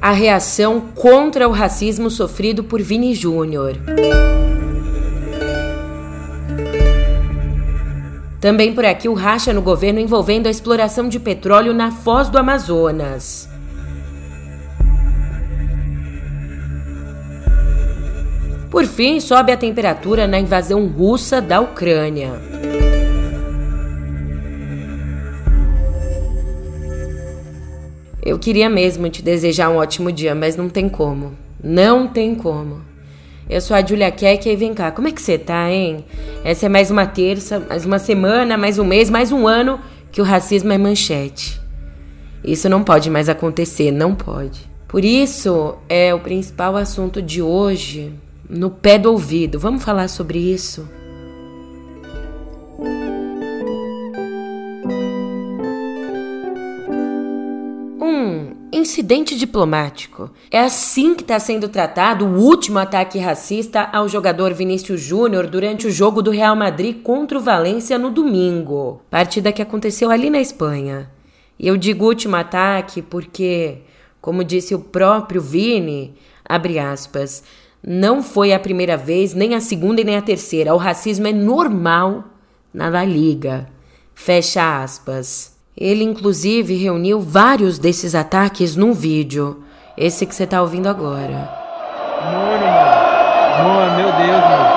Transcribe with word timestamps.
a 0.00 0.12
reação 0.12 0.80
contra 0.94 1.46
o 1.46 1.52
racismo 1.52 2.10
sofrido 2.10 2.64
por 2.64 2.80
Vini 2.80 3.14
Júnior. 3.14 3.76
Também 8.40 8.72
por 8.72 8.86
aqui 8.86 9.06
o 9.06 9.12
racha 9.12 9.52
no 9.52 9.60
governo 9.60 10.00
envolvendo 10.00 10.46
a 10.46 10.50
exploração 10.50 11.08
de 11.08 11.20
petróleo 11.20 11.74
na 11.74 11.90
foz 11.90 12.30
do 12.30 12.38
Amazonas. 12.38 13.46
Por 18.70 18.86
fim, 18.86 19.20
sobe 19.20 19.52
a 19.52 19.56
temperatura 19.56 20.26
na 20.26 20.38
invasão 20.38 20.86
russa 20.86 21.42
da 21.42 21.60
Ucrânia. 21.60 22.49
Eu 28.30 28.38
queria 28.38 28.70
mesmo 28.70 29.10
te 29.10 29.22
desejar 29.22 29.70
um 29.70 29.78
ótimo 29.78 30.12
dia, 30.12 30.36
mas 30.36 30.54
não 30.54 30.68
tem 30.68 30.88
como. 30.88 31.32
Não 31.60 32.06
tem 32.06 32.32
como. 32.32 32.80
Eu 33.48 33.60
sou 33.60 33.76
a 33.76 33.84
Julia 33.84 34.08
Keck 34.08 34.48
e 34.48 34.54
vem 34.54 34.72
cá, 34.72 34.92
como 34.92 35.08
é 35.08 35.10
que 35.10 35.20
você 35.20 35.36
tá, 35.36 35.68
hein? 35.68 36.04
Essa 36.44 36.66
é 36.66 36.68
mais 36.68 36.92
uma 36.92 37.06
terça, 37.06 37.58
mais 37.58 37.84
uma 37.84 37.98
semana, 37.98 38.56
mais 38.56 38.78
um 38.78 38.84
mês, 38.84 39.10
mais 39.10 39.32
um 39.32 39.48
ano 39.48 39.80
que 40.12 40.20
o 40.20 40.24
racismo 40.24 40.72
é 40.72 40.78
manchete. 40.78 41.60
Isso 42.44 42.68
não 42.68 42.84
pode 42.84 43.10
mais 43.10 43.28
acontecer, 43.28 43.90
não 43.90 44.14
pode. 44.14 44.60
Por 44.86 45.04
isso, 45.04 45.74
é 45.88 46.14
o 46.14 46.20
principal 46.20 46.76
assunto 46.76 47.20
de 47.20 47.42
hoje 47.42 48.14
no 48.48 48.70
pé 48.70 48.96
do 48.96 49.10
ouvido. 49.10 49.58
Vamos 49.58 49.82
falar 49.82 50.06
sobre 50.06 50.38
isso? 50.38 50.88
Incidente 58.72 59.36
diplomático. 59.36 60.30
É 60.50 60.60
assim 60.60 61.14
que 61.14 61.22
está 61.22 61.38
sendo 61.38 61.68
tratado 61.68 62.24
o 62.24 62.38
último 62.40 62.78
ataque 62.78 63.18
racista 63.18 63.88
ao 63.92 64.08
jogador 64.08 64.54
Vinícius 64.54 65.00
Júnior 65.00 65.46
durante 65.46 65.86
o 65.86 65.90
jogo 65.90 66.22
do 66.22 66.30
Real 66.30 66.54
Madrid 66.54 67.02
contra 67.02 67.38
o 67.38 67.40
Valência 67.40 67.98
no 67.98 68.10
domingo. 68.10 69.02
Partida 69.10 69.52
que 69.52 69.62
aconteceu 69.62 70.10
ali 70.10 70.30
na 70.30 70.40
Espanha. 70.40 71.10
E 71.58 71.68
eu 71.68 71.76
digo 71.76 72.06
último 72.06 72.36
ataque 72.36 73.02
porque, 73.02 73.78
como 74.20 74.44
disse 74.44 74.74
o 74.74 74.80
próprio 74.80 75.40
Vini, 75.40 76.14
abre 76.44 76.78
aspas, 76.78 77.42
não 77.86 78.22
foi 78.22 78.52
a 78.52 78.60
primeira 78.60 78.96
vez, 78.96 79.34
nem 79.34 79.54
a 79.54 79.60
segunda 79.60 80.00
e 80.00 80.04
nem 80.04 80.16
a 80.16 80.22
terceira. 80.22 80.74
O 80.74 80.78
racismo 80.78 81.26
é 81.26 81.32
normal 81.32 82.24
na 82.72 82.88
La 82.88 83.04
Liga. 83.04 83.68
Fecha 84.14 84.82
aspas. 84.82 85.59
Ele, 85.80 86.04
inclusive, 86.04 86.76
reuniu 86.76 87.22
vários 87.22 87.78
desses 87.78 88.14
ataques 88.14 88.76
num 88.76 88.92
vídeo. 88.92 89.64
Esse 89.96 90.26
que 90.26 90.34
você 90.34 90.46
tá 90.46 90.60
ouvindo 90.60 90.90
agora. 90.90 91.50
Mano, 92.22 92.66
mano. 92.66 93.64
Mano, 93.64 93.96
meu 93.96 94.12
Deus, 94.12 94.42
mano. 94.42 94.68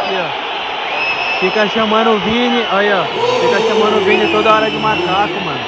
Aqui, 0.00 0.16
ó. 0.16 1.40
Fica 1.40 1.68
chamando 1.68 2.12
o 2.12 2.18
Vini, 2.20 2.64
olha, 2.72 3.02
ó. 3.02 3.04
Fica 3.04 3.68
chamando 3.68 3.98
o 3.98 4.04
Vini 4.06 4.32
toda 4.32 4.50
hora 4.54 4.70
de 4.70 4.78
macaco, 4.78 5.40
mano. 5.44 5.60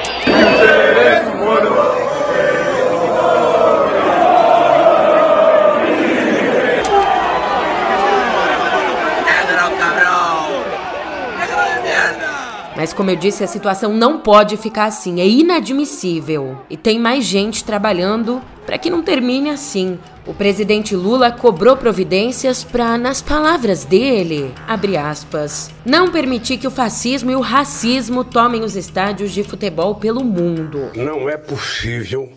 Mas 12.77 12.86
como 12.97 13.11
eu 13.11 13.15
disse, 13.15 13.43
a 13.43 13.47
situação 13.47 13.93
não 13.93 14.17
pode 14.21 14.57
ficar 14.57 14.85
assim, 14.85 15.21
é 15.21 15.27
inadmissível. 15.27 16.57
E 16.67 16.75
tem 16.75 16.97
mais 16.97 17.23
gente 17.23 17.63
trabalhando 17.63 18.41
para 18.65 18.79
que 18.79 18.89
não 18.89 19.03
termine 19.03 19.51
assim. 19.51 19.99
O 20.25 20.33
presidente 20.33 20.95
Lula 20.95 21.31
cobrou 21.31 21.77
providências 21.77 22.63
para, 22.63 22.97
nas 22.97 23.21
palavras 23.21 23.85
dele, 23.85 24.51
aspas, 24.99 25.69
não 25.85 26.11
permitir 26.11 26.57
que 26.57 26.65
o 26.65 26.71
fascismo 26.71 27.29
e 27.29 27.35
o 27.35 27.39
racismo 27.39 28.23
tomem 28.23 28.63
os 28.63 28.75
estádios 28.75 29.31
de 29.31 29.43
futebol 29.43 29.93
pelo 29.93 30.23
mundo. 30.23 30.89
Não 30.95 31.29
é 31.29 31.37
possível 31.37 32.27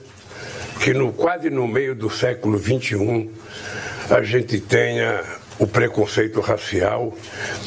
que 0.79 0.93
no 0.93 1.11
quase 1.11 1.49
no 1.49 1.67
meio 1.67 1.95
do 1.95 2.11
século 2.11 2.59
XXI 2.59 3.31
a 4.11 4.23
gente 4.23 4.61
tenha 4.61 5.23
o 5.61 5.67
preconceito 5.67 6.41
racial 6.41 7.15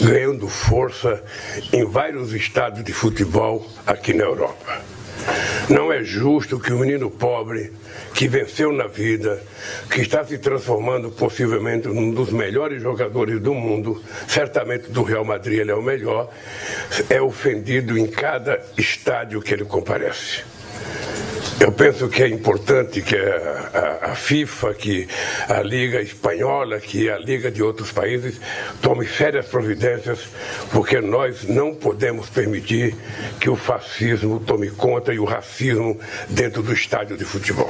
ganhando 0.02 0.50
força 0.50 1.24
em 1.72 1.86
vários 1.86 2.34
estados 2.34 2.84
de 2.84 2.92
futebol 2.92 3.66
aqui 3.86 4.14
na 4.14 4.24
Europa. 4.24 4.82
Não 5.70 5.94
é 5.94 6.04
justo 6.04 6.60
que 6.60 6.74
um 6.74 6.80
menino 6.80 7.10
pobre, 7.10 7.72
que 8.14 8.28
venceu 8.28 8.74
na 8.74 8.88
vida, 8.88 9.42
que 9.90 10.02
está 10.02 10.24
se 10.26 10.38
transformando 10.38 11.12
possivelmente 11.12 11.88
num 11.88 12.12
dos 12.12 12.32
melhores 12.32 12.82
jogadores 12.82 13.40
do 13.40 13.54
mundo, 13.54 14.04
certamente 14.28 14.90
do 14.90 15.04
Real 15.04 15.24
Madrid 15.24 15.60
ele 15.60 15.72
é 15.72 15.76
o 15.76 15.82
melhor, 15.82 16.30
é 17.10 17.22
ofendido 17.22 17.98
em 17.98 18.08
cada 18.08 18.60
estádio 18.78 19.42
que 19.42 19.54
ele 19.54 19.66
comparece. 19.66 20.44
Eu 21.60 21.72
penso 21.72 22.10
que 22.10 22.24
é 22.24 22.28
importante 22.28 23.02
que 23.02 23.16
a, 23.16 24.00
a, 24.02 24.12
a, 24.12 24.16
FIFA, 24.16 24.74
que 24.74 25.08
a 25.48 25.62
Liga 25.62 26.02
Espanhola, 26.02 26.80
que 26.80 27.10
a 27.10 27.18
Liga 27.18 27.50
de 27.50 27.64
outros 27.64 27.92
países 27.92 28.40
tome 28.82 29.08
sérias 29.08 29.46
providências, 29.46 30.20
porque 30.72 31.00
nós 31.00 31.44
não 31.44 31.74
podemos 31.74 32.30
permitir 32.30 32.96
que 33.40 33.50
o 33.50 33.56
fascismo 33.56 34.40
tome 34.40 34.70
conta 34.72 35.14
e 35.14 35.20
o 35.20 35.26
racismo 35.26 36.00
dentro 36.30 36.62
do 36.62 36.74
estádio 36.74 37.18
de 37.18 37.26
futebol. 37.26 37.70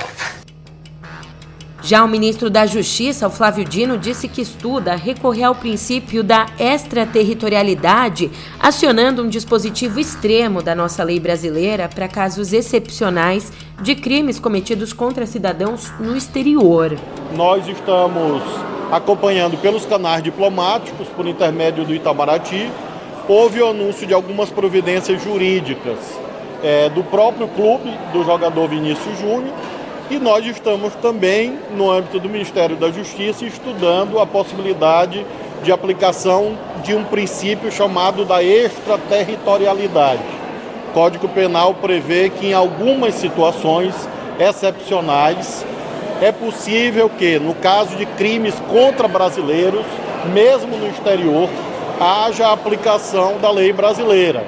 Já 1.93 2.03
o 2.03 2.07
ministro 2.07 2.49
da 2.49 2.65
Justiça, 2.65 3.27
o 3.27 3.29
Flávio 3.29 3.63
Dino, 3.63 3.99
disse 3.99 4.27
que 4.27 4.41
estuda 4.41 4.95
recorrer 4.95 5.43
ao 5.43 5.53
princípio 5.53 6.23
da 6.23 6.47
extraterritorialidade, 6.57 8.31
acionando 8.59 9.21
um 9.21 9.29
dispositivo 9.29 9.99
extremo 9.99 10.63
da 10.63 10.73
nossa 10.73 11.03
lei 11.03 11.19
brasileira 11.19 11.87
para 11.87 12.07
casos 12.07 12.51
excepcionais 12.51 13.53
de 13.79 13.93
crimes 13.93 14.39
cometidos 14.39 14.91
contra 14.91 15.27
cidadãos 15.27 15.93
no 15.99 16.17
exterior. 16.17 16.97
Nós 17.35 17.67
estamos 17.67 18.41
acompanhando 18.91 19.55
pelos 19.61 19.85
canais 19.85 20.23
diplomáticos, 20.23 21.07
por 21.09 21.27
intermédio 21.27 21.85
do 21.85 21.93
Itamaraty, 21.93 22.71
houve 23.27 23.61
o 23.61 23.67
anúncio 23.67 24.07
de 24.07 24.15
algumas 24.15 24.49
providências 24.49 25.23
jurídicas 25.23 25.99
é, 26.63 26.89
do 26.89 27.03
próprio 27.03 27.47
clube, 27.49 27.95
do 28.11 28.23
jogador 28.23 28.67
Vinícius 28.67 29.19
Júnior, 29.19 29.53
e 30.13 30.19
nós 30.19 30.45
estamos 30.45 30.93
também, 31.01 31.57
no 31.75 31.89
âmbito 31.89 32.19
do 32.19 32.29
Ministério 32.29 32.75
da 32.75 32.91
Justiça, 32.91 33.45
estudando 33.45 34.19
a 34.19 34.27
possibilidade 34.27 35.25
de 35.63 35.71
aplicação 35.71 36.55
de 36.83 36.93
um 36.93 37.03
princípio 37.03 37.71
chamado 37.71 38.23
da 38.23 38.43
extraterritorialidade. 38.43 40.21
O 40.89 40.93
Código 40.93 41.27
Penal 41.27 41.73
prevê 41.73 42.29
que, 42.29 42.47
em 42.47 42.53
algumas 42.53 43.15
situações 43.15 43.95
excepcionais, 44.39 45.65
é 46.21 46.31
possível 46.31 47.09
que, 47.09 47.39
no 47.39 47.55
caso 47.55 47.95
de 47.95 48.05
crimes 48.05 48.53
contra 48.69 49.07
brasileiros, 49.07 49.85
mesmo 50.31 50.77
no 50.77 50.89
exterior, 50.89 51.49
haja 51.99 52.51
aplicação 52.51 53.39
da 53.39 53.49
lei 53.49 53.73
brasileira. 53.73 54.45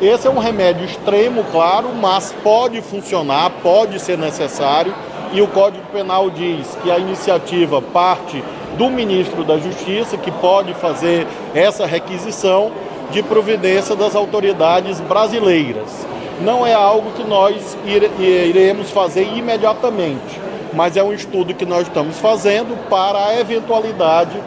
Esse 0.00 0.28
é 0.28 0.30
um 0.30 0.38
remédio 0.38 0.84
extremo, 0.84 1.44
claro, 1.50 1.88
mas 1.92 2.32
pode 2.44 2.80
funcionar, 2.80 3.50
pode 3.64 3.98
ser 3.98 4.16
necessário. 4.16 4.94
E 5.32 5.42
o 5.42 5.46
Código 5.46 5.84
Penal 5.92 6.30
diz 6.30 6.76
que 6.82 6.90
a 6.90 6.98
iniciativa 6.98 7.82
parte 7.82 8.42
do 8.78 8.88
ministro 8.88 9.44
da 9.44 9.58
Justiça, 9.58 10.16
que 10.16 10.30
pode 10.30 10.72
fazer 10.74 11.26
essa 11.54 11.84
requisição 11.84 12.70
de 13.10 13.22
providência 13.22 13.94
das 13.94 14.14
autoridades 14.14 15.00
brasileiras. 15.00 16.06
Não 16.40 16.66
é 16.66 16.72
algo 16.72 17.10
que 17.12 17.24
nós 17.24 17.76
iremos 18.18 18.90
fazer 18.90 19.24
imediatamente, 19.34 20.40
mas 20.72 20.96
é 20.96 21.02
um 21.02 21.12
estudo 21.12 21.54
que 21.54 21.66
nós 21.66 21.82
estamos 21.88 22.18
fazendo 22.18 22.78
para 22.88 23.26
a 23.26 23.40
eventualidade 23.40 24.40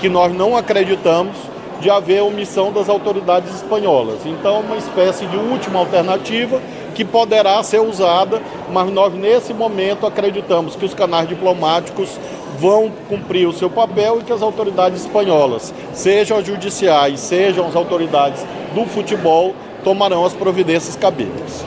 que 0.00 0.08
nós 0.08 0.32
não 0.34 0.56
acreditamos 0.56 1.36
de 1.80 1.90
haver 1.90 2.22
omissão 2.22 2.72
das 2.72 2.88
autoridades 2.88 3.54
espanholas. 3.54 4.24
Então, 4.24 4.60
uma 4.60 4.76
espécie 4.76 5.26
de 5.26 5.36
última 5.36 5.80
alternativa 5.80 6.60
que 6.94 7.04
poderá 7.04 7.62
ser 7.62 7.80
usada, 7.80 8.40
mas 8.72 8.90
nós 8.90 9.12
nesse 9.12 9.52
momento 9.52 10.06
acreditamos 10.06 10.76
que 10.76 10.84
os 10.84 10.94
canais 10.94 11.28
diplomáticos 11.28 12.18
vão 12.58 12.90
cumprir 13.08 13.48
o 13.48 13.52
seu 13.52 13.68
papel 13.68 14.20
e 14.20 14.24
que 14.24 14.32
as 14.32 14.40
autoridades 14.40 15.02
espanholas, 15.02 15.74
sejam 15.92 16.38
as 16.38 16.46
judiciais, 16.46 17.20
sejam 17.20 17.66
as 17.66 17.76
autoridades 17.76 18.46
do 18.74 18.86
futebol, 18.86 19.54
tomarão 19.82 20.24
as 20.24 20.32
providências 20.32 20.96
cabíveis. 20.96 21.64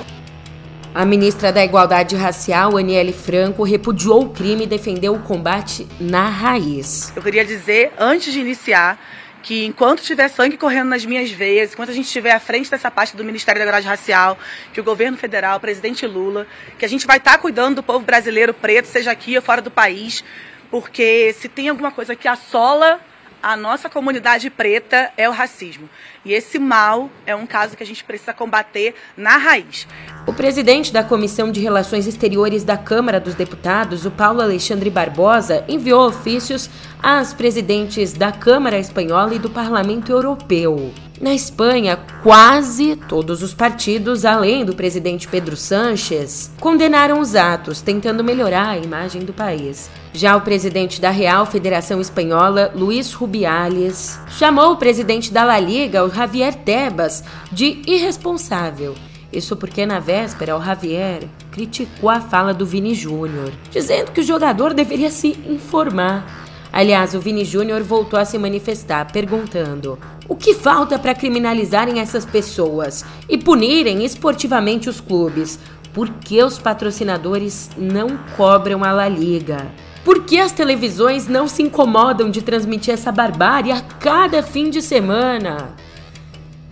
A 0.95 1.05
ministra 1.05 1.51
da 1.51 1.63
Igualdade 1.63 2.15
Racial, 2.15 2.75
Aniele 2.75 3.13
Franco, 3.13 3.61
repudiou 3.61 4.23
o 4.23 4.29
crime 4.29 4.63
e 4.63 4.67
defendeu 4.67 5.13
o 5.13 5.19
combate 5.19 5.85
na 5.99 6.27
raiz. 6.27 7.13
Eu 7.15 7.21
queria 7.21 7.45
dizer, 7.45 7.91
antes 7.99 8.33
de 8.33 8.39
iniciar, 8.39 8.99
que 9.43 9.65
enquanto 9.65 10.01
tiver 10.01 10.27
sangue 10.27 10.57
correndo 10.57 10.89
nas 10.89 11.05
minhas 11.05 11.31
veias, 11.31 11.73
enquanto 11.73 11.89
a 11.89 11.93
gente 11.93 12.05
estiver 12.05 12.31
à 12.31 12.39
frente 12.39 12.69
dessa 12.69 12.91
parte 12.91 13.15
do 13.15 13.23
Ministério 13.23 13.59
da 13.59 13.65
Igualdade 13.65 13.87
Racial, 13.87 14.37
que 14.73 14.81
o 14.81 14.83
governo 14.83 15.17
federal, 15.17 15.57
o 15.57 15.59
presidente 15.59 16.05
Lula, 16.05 16.47
que 16.77 16.85
a 16.85 16.89
gente 16.89 17.07
vai 17.07 17.17
estar 17.17 17.31
tá 17.31 17.37
cuidando 17.37 17.75
do 17.75 17.83
povo 17.83 18.03
brasileiro 18.05 18.53
preto, 18.53 18.85
seja 18.85 19.11
aqui 19.11 19.35
ou 19.35 19.41
fora 19.41 19.61
do 19.61 19.71
país, 19.71 20.23
porque 20.69 21.33
se 21.33 21.47
tem 21.47 21.69
alguma 21.69 21.91
coisa 21.91 22.15
que 22.15 22.27
assola 22.27 22.99
a 23.47 23.55
nossa 23.55 23.89
comunidade 23.89 24.49
preta 24.49 25.09
é 25.15 25.29
o 25.29 25.31
racismo. 25.31 25.89
E 26.25 26.33
esse 26.33 26.59
mal 26.59 27.09
é 27.25 27.33
um 27.33 27.47
caso 27.47 27.77
que 27.77 27.83
a 27.83 27.85
gente 27.85 28.03
precisa 28.03 28.33
combater 28.33 28.93
na 29.15 29.37
raiz. 29.37 29.87
O 30.27 30.33
presidente 30.33 30.91
da 30.91 31.01
Comissão 31.01 31.49
de 31.49 31.61
Relações 31.61 32.07
Exteriores 32.07 32.65
da 32.65 32.75
Câmara 32.75 33.21
dos 33.21 33.35
Deputados, 33.35 34.05
o 34.05 34.11
Paulo 34.11 34.41
Alexandre 34.41 34.89
Barbosa, 34.89 35.63
enviou 35.65 36.09
ofícios 36.09 36.69
às 37.01 37.33
presidentes 37.33 38.11
da 38.11 38.33
Câmara 38.33 38.77
Espanhola 38.77 39.33
e 39.33 39.39
do 39.39 39.49
Parlamento 39.49 40.11
Europeu. 40.11 40.93
Na 41.19 41.33
Espanha, 41.33 41.97
quase 42.21 42.95
todos 42.95 43.41
os 43.41 43.51
partidos, 43.51 44.23
além 44.23 44.63
do 44.63 44.75
presidente 44.75 45.27
Pedro 45.27 45.57
Sánchez, 45.57 46.51
condenaram 46.59 47.19
os 47.19 47.35
atos, 47.35 47.81
tentando 47.81 48.23
melhorar 48.23 48.69
a 48.69 48.77
imagem 48.77 49.23
do 49.23 49.33
país. 49.33 49.89
Já 50.13 50.35
o 50.35 50.41
presidente 50.41 51.01
da 51.01 51.09
Real 51.09 51.47
Federação 51.47 51.99
Espanhola, 51.99 52.71
Luís 52.75 53.13
Rubiales, 53.13 54.19
chamou 54.29 54.73
o 54.73 54.77
presidente 54.77 55.33
da 55.33 55.43
La 55.43 55.59
Liga, 55.59 56.05
o 56.05 56.13
Javier 56.13 56.53
Tebas, 56.53 57.23
de 57.51 57.81
irresponsável. 57.87 58.93
Isso 59.33 59.55
porque 59.55 59.87
na 59.87 59.99
véspera 59.99 60.55
o 60.55 60.63
Javier 60.63 61.23
criticou 61.51 62.11
a 62.11 62.21
fala 62.21 62.53
do 62.53 62.65
Vini 62.65 62.93
Júnior, 62.93 63.51
dizendo 63.71 64.11
que 64.11 64.21
o 64.21 64.23
jogador 64.23 64.73
deveria 64.73 65.09
se 65.09 65.29
informar. 65.47 66.46
Aliás, 66.77 67.15
o 67.15 67.19
Vini 67.19 67.43
Júnior 67.43 67.81
voltou 67.81 68.19
a 68.19 68.23
se 68.23 68.37
manifestar, 68.37 69.11
perguntando: 69.11 69.97
o 70.27 70.35
que 70.35 70.53
falta 70.53 70.99
para 70.99 71.15
criminalizarem 71.15 71.99
essas 71.99 72.23
pessoas 72.23 73.03
e 73.27 73.35
punirem 73.35 74.05
esportivamente 74.05 74.87
os 74.87 75.01
clubes? 75.01 75.57
Por 75.91 76.07
que 76.07 76.43
os 76.43 76.59
patrocinadores 76.59 77.71
não 77.75 78.15
cobram 78.37 78.83
a 78.83 78.91
La 78.91 79.09
Liga? 79.09 79.65
Por 80.05 80.23
que 80.23 80.37
as 80.37 80.51
televisões 80.51 81.27
não 81.27 81.47
se 81.47 81.63
incomodam 81.63 82.29
de 82.29 82.43
transmitir 82.43 82.93
essa 82.93 83.11
barbárie 83.11 83.71
a 83.71 83.81
cada 83.81 84.43
fim 84.43 84.69
de 84.69 84.79
semana? 84.79 85.71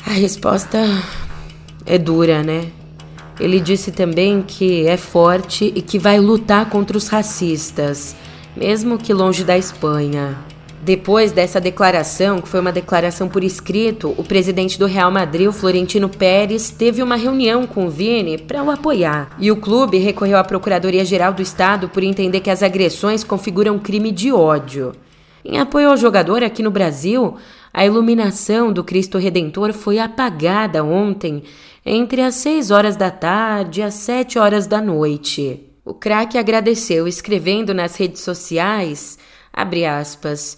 A 0.06 0.12
resposta 0.12 0.78
é 1.84 1.98
dura, 1.98 2.44
né? 2.44 2.68
Ele 3.40 3.60
disse 3.60 3.92
também 3.92 4.44
que 4.44 4.86
é 4.86 4.98
forte 4.98 5.74
e 5.76 5.82
que 5.82 5.98
vai 5.98 6.20
lutar 6.20 6.70
contra 6.70 6.96
os 6.96 7.08
racistas, 7.08 8.16
mesmo 8.56 8.98
que 8.98 9.14
longe 9.14 9.44
da 9.44 9.58
Espanha. 9.58 10.38
Depois 10.86 11.32
dessa 11.32 11.60
declaração, 11.60 12.40
que 12.40 12.48
foi 12.48 12.60
uma 12.60 12.72
declaração 12.72 13.28
por 13.28 13.44
escrito, 13.44 14.14
o 14.20 14.24
presidente 14.24 14.78
do 14.78 14.86
Real 14.86 15.10
Madrid, 15.10 15.52
Florentino 15.52 16.08
Pérez, 16.08 16.70
teve 16.70 17.02
uma 17.02 17.16
reunião 17.16 17.66
com 17.66 17.88
o 17.88 17.90
Vini 17.90 18.38
para 18.38 18.64
o 18.64 18.70
apoiar. 18.70 19.36
E 19.40 19.52
o 19.52 19.56
clube 19.56 19.98
recorreu 19.98 20.38
à 20.38 20.44
Procuradoria-Geral 20.44 21.34
do 21.34 21.42
Estado 21.42 21.90
por 21.90 22.04
entender 22.04 22.40
que 22.40 22.52
as 22.52 22.62
agressões 22.62 23.24
configuram 23.24 23.80
crime 23.80 24.12
de 24.12 24.32
ódio. 24.32 24.92
Em 25.44 25.58
apoio 25.58 25.90
ao 25.90 25.98
jogador 25.98 26.44
aqui 26.44 26.62
no 26.62 26.70
Brasil, 26.70 27.36
a 27.74 27.84
iluminação 27.84 28.72
do 28.72 28.84
Cristo 28.84 29.18
Redentor 29.18 29.74
foi 29.74 29.98
apagada 29.98 30.84
ontem, 30.84 31.42
entre 31.84 32.22
as 32.22 32.36
6 32.36 32.70
horas 32.70 32.96
da 32.96 33.10
tarde 33.10 33.80
e 33.80 33.84
as 33.84 33.96
7 33.96 34.38
horas 34.38 34.68
da 34.68 34.80
noite. 34.80 35.75
O 35.86 35.94
craque 35.94 36.36
agradeceu, 36.36 37.08
escrevendo 37.08 37.72
nas 37.72 37.96
redes 37.96 38.22
sociais, 38.22 39.20
abre 39.54 39.86
aspas, 39.86 40.58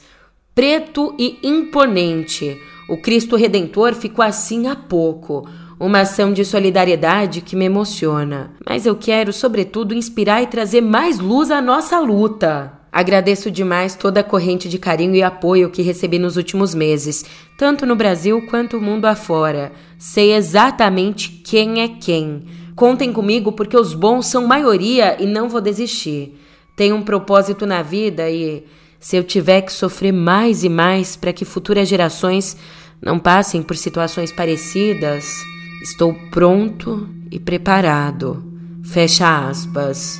preto 0.55 1.13
e 1.19 1.37
imponente. 1.43 2.57
O 2.87 2.95
Cristo 2.95 3.35
Redentor 3.35 3.93
ficou 3.93 4.23
assim 4.23 4.67
há 4.67 4.75
pouco. 4.75 5.45
Uma 5.77 5.99
ação 5.99 6.31
de 6.31 6.45
solidariedade 6.45 7.41
que 7.41 7.57
me 7.57 7.65
emociona. 7.65 8.53
Mas 8.65 8.85
eu 8.85 8.95
quero, 8.95 9.33
sobretudo, 9.33 9.93
inspirar 9.93 10.41
e 10.41 10.47
trazer 10.47 10.79
mais 10.79 11.19
luz 11.19 11.51
à 11.51 11.61
nossa 11.61 11.99
luta. 11.99 12.71
Agradeço 12.89 13.51
demais 13.51 13.95
toda 13.95 14.21
a 14.21 14.23
corrente 14.23 14.69
de 14.69 14.79
carinho 14.79 15.13
e 15.13 15.21
apoio 15.21 15.69
que 15.69 15.81
recebi 15.81 16.17
nos 16.17 16.37
últimos 16.37 16.73
meses, 16.73 17.25
tanto 17.57 17.85
no 17.85 17.97
Brasil 17.97 18.41
quanto 18.47 18.79
mundo 18.79 19.05
afora. 19.05 19.73
Sei 19.99 20.33
exatamente 20.33 21.29
quem 21.29 21.81
é 21.81 21.89
quem. 21.89 22.45
Contem 22.77 23.11
comigo 23.11 23.51
porque 23.51 23.75
os 23.75 23.95
bons 23.95 24.27
são 24.27 24.45
maioria 24.45 25.19
e 25.19 25.25
não 25.25 25.49
vou 25.49 25.59
desistir. 25.59 26.39
Tenho 26.75 26.95
um 26.95 27.01
propósito 27.01 27.65
na 27.65 27.81
vida 27.81 28.29
e 28.29 28.63
se 28.99 29.17
eu 29.17 29.23
tiver 29.23 29.61
que 29.61 29.73
sofrer 29.73 30.13
mais 30.13 30.63
e 30.63 30.69
mais 30.69 31.15
para 31.15 31.33
que 31.33 31.43
futuras 31.43 31.87
gerações 31.87 32.55
não 33.01 33.17
passem 33.17 33.63
por 33.63 33.75
situações 33.75 34.31
parecidas, 34.31 35.25
estou 35.81 36.13
pronto 36.29 37.09
e 37.31 37.39
preparado. 37.39 38.43
Fecha 38.83 39.49
aspas. 39.49 40.19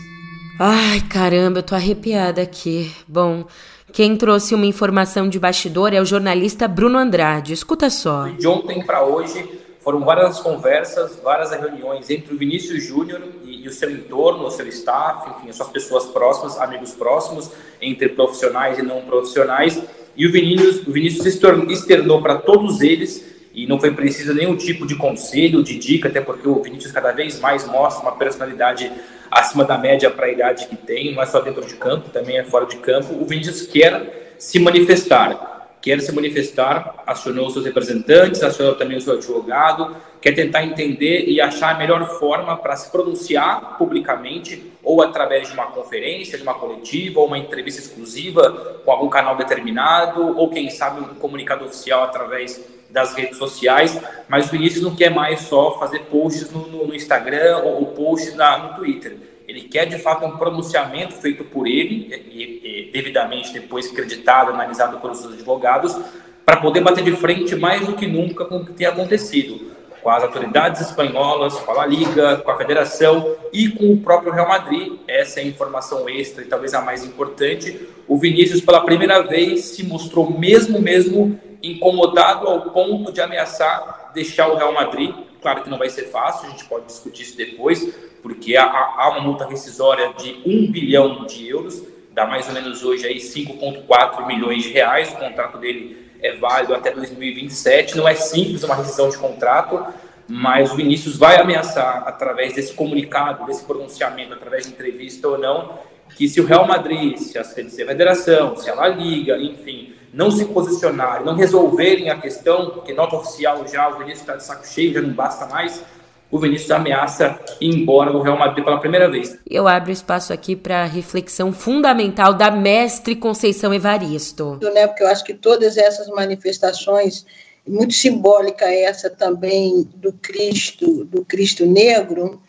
Ai, 0.60 1.02
caramba, 1.02 1.60
eu 1.60 1.64
tô 1.64 1.76
arrepiada 1.76 2.42
aqui. 2.42 2.92
Bom, 3.08 3.46
quem 3.94 4.18
trouxe 4.18 4.56
uma 4.56 4.66
informação 4.66 5.30
de 5.30 5.40
bastidor 5.40 5.94
é 5.94 6.02
o 6.02 6.06
jornalista 6.06 6.68
Bruno 6.68 6.98
Andrade. 6.98 7.54
Escuta 7.54 7.92
só. 7.92 8.30
De 8.30 8.48
ontem 8.48 8.84
para 8.84 9.04
hoje, 9.04 9.48
foram 9.88 10.02
várias 10.02 10.42
conversas, 10.42 11.18
várias 11.24 11.50
reuniões 11.52 12.10
entre 12.10 12.34
o 12.34 12.38
Vinícius 12.38 12.84
Júnior 12.84 13.22
e, 13.46 13.64
e, 13.64 13.68
o 13.70 13.72
seu 13.72 13.90
entorno, 13.90 14.46
o 14.46 14.52
seu 14.52 14.68
staff, 14.68 15.30
enfim, 15.30 15.50
as 15.50 15.56
suas 15.56 15.70
pessoas 15.70 16.06
próximas, 16.08 16.60
amigos 16.60 16.92
próximos, 16.92 17.50
entre 17.82 18.10
profissionais 18.10 18.78
e 18.78 18.82
não 18.82 19.04
profissionais. 19.04 19.82
E 20.14 20.28
o 20.28 20.32
Vinícius, 20.34 20.86
o 20.86 20.92
Vinícius 20.92 21.26
externou 21.26 22.22
para 22.22 22.36
todos 22.36 22.82
eles 22.82 23.34
e 23.54 23.66
não 23.66 23.80
foi 23.80 23.92
preciso 23.92 24.34
nenhum 24.34 24.58
tipo 24.58 24.86
de 24.86 24.98
conselho, 24.98 25.64
de 25.64 25.80
dica, 25.80 26.10
até 26.10 26.20
porque 26.20 26.50
o 26.50 26.62
Vinícius 26.62 26.92
cada 26.92 27.14
vez 27.14 27.40
mais 27.40 27.66
mostra 27.66 28.04
uma 28.04 28.18
personalidade 28.18 28.92
acima 29.32 29.64
da 29.64 29.78
média 29.78 30.12
para 30.12 30.26
a 30.26 30.30
idade 30.30 30.68
que 30.68 30.76
tem, 30.76 31.16
não 31.16 31.24
é 31.24 31.26
só 31.26 31.40
dentro 31.40 31.66
de 31.66 31.76
campo, 31.76 32.10
também 32.10 32.38
é 32.38 32.44
fora 32.44 32.66
de 32.66 32.76
campo. 32.76 33.14
O 33.14 33.26
Vinícius 33.26 33.62
quer 33.62 34.36
se 34.38 34.60
manifestar 34.60 35.57
quer 35.88 36.02
se 36.02 36.12
manifestar, 36.12 37.02
acionou 37.08 37.50
seus 37.50 37.64
representantes, 37.64 38.44
acionou 38.44 38.76
também 38.76 38.98
o 38.98 39.02
seu 39.02 39.14
advogado, 39.14 39.96
quer 40.20 40.34
tentar 40.34 40.62
entender 40.66 41.30
e 41.30 41.40
achar 41.40 41.74
a 41.74 41.78
melhor 41.78 42.06
forma 42.20 42.58
para 42.58 42.76
se 42.76 42.92
pronunciar 42.92 43.78
publicamente, 43.78 44.70
ou 44.84 45.02
através 45.02 45.48
de 45.48 45.54
uma 45.54 45.68
conferência, 45.68 46.38
de 46.38 46.44
uma 46.44 46.56
coletiva, 46.56 47.22
ou 47.22 47.28
uma 47.28 47.38
entrevista 47.38 47.80
exclusiva 47.80 48.82
com 48.84 48.92
algum 48.92 49.08
canal 49.08 49.38
determinado, 49.38 50.38
ou 50.38 50.50
quem 50.50 50.70
sabe 50.70 51.00
um 51.00 51.16
comunicado 51.16 51.64
oficial 51.64 52.04
através 52.04 52.62
das 52.90 53.14
redes 53.14 53.38
sociais, 53.38 53.98
mas 54.28 54.48
o 54.48 54.52
Vinícius 54.52 54.84
não 54.84 54.94
quer 54.94 55.10
mais 55.10 55.42
só 55.44 55.80
fazer 55.80 56.00
posts 56.12 56.52
no, 56.52 56.68
no 56.68 56.94
Instagram 56.94 57.60
ou, 57.60 57.80
ou 57.80 57.86
posts 57.88 58.36
na, 58.36 58.58
no 58.58 58.76
Twitter 58.76 59.27
ele 59.58 59.68
quer 59.68 59.86
de 59.86 59.98
fato 59.98 60.26
um 60.26 60.38
pronunciamento 60.38 61.16
feito 61.16 61.44
por 61.44 61.68
ele, 61.68 62.08
e, 62.32 62.88
e 62.88 62.92
devidamente 62.92 63.52
depois 63.52 63.92
acreditado, 63.92 64.52
analisado 64.52 65.00
pelos 65.00 65.20
seus 65.20 65.34
advogados, 65.34 65.98
para 66.46 66.58
poder 66.58 66.82
bater 66.82 67.04
de 67.04 67.12
frente 67.14 67.56
mais 67.56 67.86
do 67.86 67.94
que 67.94 68.08
nunca 68.08 68.46
com 68.46 68.58
o 68.58 68.66
que 68.66 68.74
tem 68.74 68.88
acontecido 68.88 69.76
com 70.02 70.12
as 70.12 70.24
autoridades 70.24 70.80
espanholas, 70.80 71.56
com 71.56 71.78
a 71.78 71.86
Liga, 71.86 72.38
com 72.38 72.50
a 72.50 72.56
Federação 72.56 73.36
e 73.52 73.68
com 73.70 73.92
o 73.92 73.98
próprio 73.98 74.32
Real 74.32 74.48
Madrid. 74.48 74.94
Essa 75.06 75.42
é 75.42 75.44
a 75.44 75.48
informação 75.48 76.08
extra 76.08 76.44
e 76.44 76.48
talvez 76.48 76.74
a 76.74 76.82
mais 76.82 77.04
importante. 77.04 77.90
O 78.08 78.18
Vinícius, 78.18 78.62
pela 78.62 78.86
primeira 78.86 79.22
vez, 79.24 79.66
se 79.66 79.84
mostrou 79.84 80.32
mesmo, 80.32 80.80
mesmo 80.80 81.38
incomodado 81.62 82.48
ao 82.48 82.62
ponto 82.72 83.12
de 83.12 83.20
ameaçar 83.20 84.12
deixar 84.14 84.48
o 84.48 84.56
Real 84.56 84.72
Madrid. 84.72 85.14
Claro 85.48 85.64
que 85.64 85.70
não 85.70 85.78
vai 85.78 85.90
ser 85.90 86.10
fácil, 86.10 86.46
a 86.46 86.50
gente 86.50 86.66
pode 86.66 86.88
discutir 86.88 87.24
isso 87.24 87.38
depois, 87.38 87.96
porque 88.22 88.58
há, 88.58 89.10
uma 89.12 89.22
multa 89.22 89.48
rescisória 89.48 90.12
de 90.18 90.42
1 90.46 90.70
bilhão 90.70 91.26
de 91.26 91.48
euros, 91.48 91.82
dá 92.12 92.26
mais 92.26 92.50
ou 92.50 92.54
menos 92.54 92.84
hoje 92.84 93.08
aí 93.08 93.16
5,4 93.16 94.28
milhões 94.28 94.64
de 94.64 94.74
reais. 94.74 95.10
O 95.14 95.16
contrato 95.16 95.58
dele 95.58 96.06
é 96.22 96.36
válido 96.36 96.76
até 96.76 96.92
2027. 96.92 97.96
Não 97.96 98.06
é 98.06 98.14
simples 98.14 98.62
uma 98.64 98.76
rescisão 98.76 99.08
de 99.08 99.18
contrato, 99.18 99.86
mas 100.28 100.70
o 100.74 100.76
Vinícius 100.76 101.16
vai 101.16 101.40
ameaçar, 101.40 102.04
através 102.06 102.54
desse 102.54 102.74
comunicado, 102.74 103.46
desse 103.46 103.64
pronunciamento, 103.64 104.34
através 104.34 104.66
de 104.66 104.74
entrevista 104.74 105.30
ou 105.30 105.38
não, 105.38 105.80
que 106.18 106.28
se 106.28 106.42
o 106.42 106.46
Real 106.46 106.68
Madrid, 106.68 107.16
se 107.16 107.38
a, 107.38 107.44
Federação, 107.46 108.58
se 108.58 108.70
a 108.70 108.76
La 108.76 108.90
Liga, 108.90 109.38
enfim, 109.38 109.94
não 110.14 110.32
se 110.32 110.46
posicionarem, 110.46 111.26
não 111.26 111.36
resolverem 111.36 112.10
a 112.10 112.20
questão, 112.20 112.72
porque 112.72 112.94
nota 112.94 113.16
oficial 113.16 113.66
já, 113.68 113.88
o 113.90 113.98
Vinícius 113.98 114.22
está 114.22 114.36
de 114.36 114.44
saco 114.44 114.66
cheio, 114.66 114.94
já 114.94 115.02
não 115.02 115.14
basta 115.14 115.46
mais, 115.46 115.84
o 116.30 116.40
Vinícius 116.40 116.72
ameaça 116.72 117.40
ir 117.62 117.74
embora 117.74 118.12
do 118.12 118.22
Real 118.22 118.38
Madrid 118.38 118.64
pela 118.64 118.80
primeira 118.80 119.10
vez. 119.10 119.38
Eu 119.50 119.68
abro 119.68 119.92
espaço 119.92 120.34
aqui 120.34 120.56
para 120.56 120.84
a 120.84 120.86
reflexão 120.86 121.54
fundamental 121.54 122.34
da 122.34 122.52
mestre 122.52 123.16
Conceição 123.16 123.74
Evaristo. 123.74 124.60
Né, 124.62 124.88
porque 124.88 125.04
eu 125.04 125.08
acho 125.08 125.24
que 125.24 125.34
todas 125.34 125.78
essas 125.78 126.08
manifestações, 126.10 127.26
muito 127.66 127.94
simbólica 127.94 128.66
essa 128.66 129.10
também 129.10 129.88
do 129.96 130.12
Cristo, 130.14 131.06
do 131.06 131.24
Cristo 131.24 131.66
negro, 131.66 132.42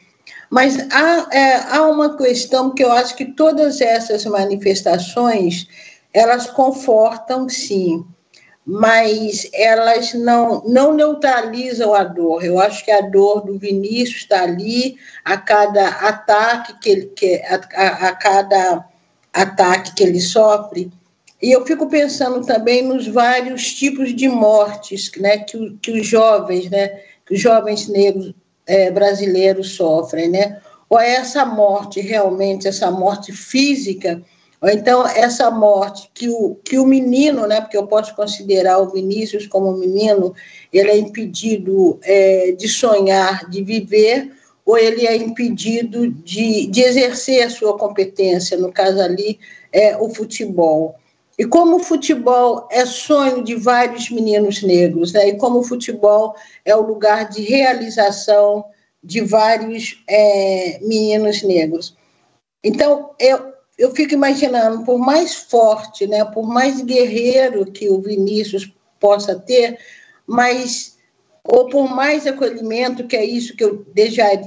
mas 0.50 0.78
há, 0.90 1.28
é, 1.30 1.76
há 1.76 1.82
uma 1.86 2.16
questão 2.16 2.74
que 2.74 2.82
eu 2.82 2.90
acho 2.90 3.14
que 3.14 3.26
todas 3.26 3.80
essas 3.80 4.24
manifestações, 4.24 5.68
elas 6.12 6.46
confortam, 6.46 7.48
sim, 7.48 8.04
mas 8.64 9.48
elas 9.52 10.12
não, 10.12 10.62
não 10.64 10.92
neutralizam 10.92 11.94
a 11.94 12.04
dor. 12.04 12.44
Eu 12.44 12.58
acho 12.60 12.84
que 12.84 12.90
a 12.90 13.00
dor 13.00 13.40
do 13.40 13.58
Vinícius 13.58 14.22
está 14.22 14.42
ali, 14.42 14.96
a 15.24 15.36
cada 15.36 15.88
ataque 15.88 16.78
que 16.80 16.90
ele 16.90 17.12
a, 17.48 17.82
a, 17.82 18.08
a 18.08 18.12
cada 18.12 18.84
ataque 19.32 19.94
que 19.94 20.02
ele 20.02 20.20
sofre. 20.20 20.90
E 21.40 21.52
eu 21.52 21.64
fico 21.64 21.88
pensando 21.88 22.44
também 22.44 22.82
nos 22.82 23.06
vários 23.06 23.72
tipos 23.72 24.14
de 24.14 24.28
mortes 24.28 25.10
né, 25.16 25.38
que, 25.38 25.78
que 25.80 25.92
os 25.92 26.06
jovens, 26.06 26.68
né, 26.68 26.88
que 27.24 27.34
os 27.34 27.40
jovens 27.40 27.88
negros 27.88 28.34
é, 28.66 28.90
brasileiros 28.90 29.76
sofrem, 29.76 30.28
né? 30.28 30.60
Ou 30.90 30.98
é 30.98 31.12
essa 31.12 31.44
morte 31.44 32.00
realmente, 32.00 32.66
essa 32.66 32.90
morte 32.90 33.32
física, 33.32 34.22
então 34.64 35.06
essa 35.06 35.50
morte 35.50 36.10
que 36.12 36.28
o, 36.28 36.56
que 36.64 36.78
o 36.78 36.84
menino, 36.84 37.46
né, 37.46 37.60
porque 37.60 37.76
eu 37.76 37.86
posso 37.86 38.14
considerar 38.14 38.78
o 38.78 38.90
Vinícius 38.90 39.46
como 39.46 39.76
menino, 39.76 40.34
ele 40.72 40.90
é 40.90 40.98
impedido 40.98 41.98
é, 42.02 42.52
de 42.52 42.66
sonhar, 42.68 43.48
de 43.48 43.62
viver, 43.62 44.32
ou 44.66 44.76
ele 44.76 45.06
é 45.06 45.16
impedido 45.16 46.08
de, 46.08 46.66
de 46.66 46.82
exercer 46.82 47.42
a 47.42 47.50
sua 47.50 47.78
competência, 47.78 48.56
no 48.58 48.72
caso 48.72 49.00
ali, 49.00 49.38
é 49.72 49.96
o 49.96 50.10
futebol. 50.10 50.96
E 51.38 51.46
como 51.46 51.76
o 51.76 51.82
futebol 51.82 52.68
é 52.70 52.84
sonho 52.84 53.44
de 53.44 53.54
vários 53.54 54.10
meninos 54.10 54.62
negros, 54.62 55.12
né? 55.12 55.28
e 55.28 55.36
como 55.36 55.60
o 55.60 55.64
futebol 55.64 56.34
é 56.64 56.74
o 56.74 56.82
lugar 56.82 57.28
de 57.28 57.42
realização 57.42 58.64
de 59.02 59.20
vários 59.20 60.02
é, 60.08 60.80
meninos 60.82 61.42
negros. 61.42 61.96
Então, 62.62 63.10
eu, 63.20 63.52
eu 63.78 63.94
fico 63.94 64.12
imaginando, 64.12 64.84
por 64.84 64.98
mais 64.98 65.34
forte, 65.34 66.06
né, 66.06 66.24
por 66.24 66.46
mais 66.46 66.82
guerreiro 66.82 67.64
que 67.70 67.88
o 67.88 68.00
Vinícius 68.00 68.72
possa 68.98 69.36
ter, 69.36 69.78
mas 70.26 70.98
ou 71.44 71.68
por 71.70 71.88
mais 71.88 72.26
acolhimento, 72.26 73.06
que 73.06 73.16
é 73.16 73.24
isso 73.24 73.56
que 73.56 73.64
eu 73.64 73.86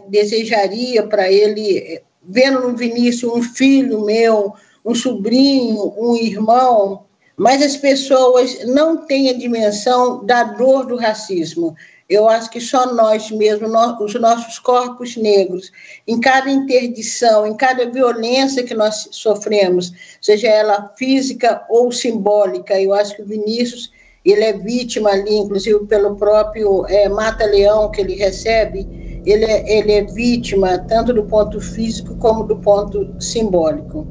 desejaria 0.07 1.01
para 1.07 1.31
ele, 1.31 1.99
vendo 2.21 2.59
no 2.59 2.75
Vinícius 2.75 3.33
um 3.33 3.41
filho 3.41 4.05
meu, 4.05 4.53
um 4.85 4.93
sobrinho, 4.93 5.95
um 5.97 6.15
irmão, 6.15 7.05
mas 7.35 7.63
as 7.63 7.75
pessoas 7.75 8.63
não 8.67 8.97
têm 8.97 9.29
a 9.29 9.33
dimensão 9.33 10.23
da 10.23 10.43
dor 10.43 10.85
do 10.85 10.95
racismo. 10.95 11.75
Eu 12.11 12.27
acho 12.27 12.49
que 12.51 12.59
só 12.59 12.93
nós 12.93 13.31
mesmos, 13.31 13.71
os 14.01 14.13
nossos 14.15 14.59
corpos 14.59 15.15
negros, 15.15 15.71
em 16.05 16.19
cada 16.19 16.51
interdição, 16.51 17.47
em 17.47 17.55
cada 17.55 17.89
violência 17.89 18.63
que 18.63 18.73
nós 18.73 19.07
sofremos, 19.11 19.93
seja 20.19 20.49
ela 20.49 20.91
física 20.97 21.63
ou 21.69 21.89
simbólica, 21.89 22.77
eu 22.81 22.93
acho 22.93 23.15
que 23.15 23.21
o 23.21 23.25
Vinícius 23.25 23.93
ele 24.25 24.43
é 24.43 24.51
vítima 24.51 25.09
ali, 25.09 25.33
inclusive 25.33 25.85
pelo 25.85 26.17
próprio 26.17 26.85
é, 26.87 27.07
mata-leão 27.07 27.89
que 27.89 28.01
ele 28.01 28.15
recebe, 28.15 28.85
ele 29.25 29.45
é, 29.45 29.79
ele 29.79 29.93
é 29.93 30.03
vítima 30.03 30.79
tanto 30.79 31.13
do 31.13 31.23
ponto 31.23 31.61
físico 31.61 32.17
como 32.17 32.43
do 32.43 32.57
ponto 32.57 33.15
simbólico. 33.21 34.05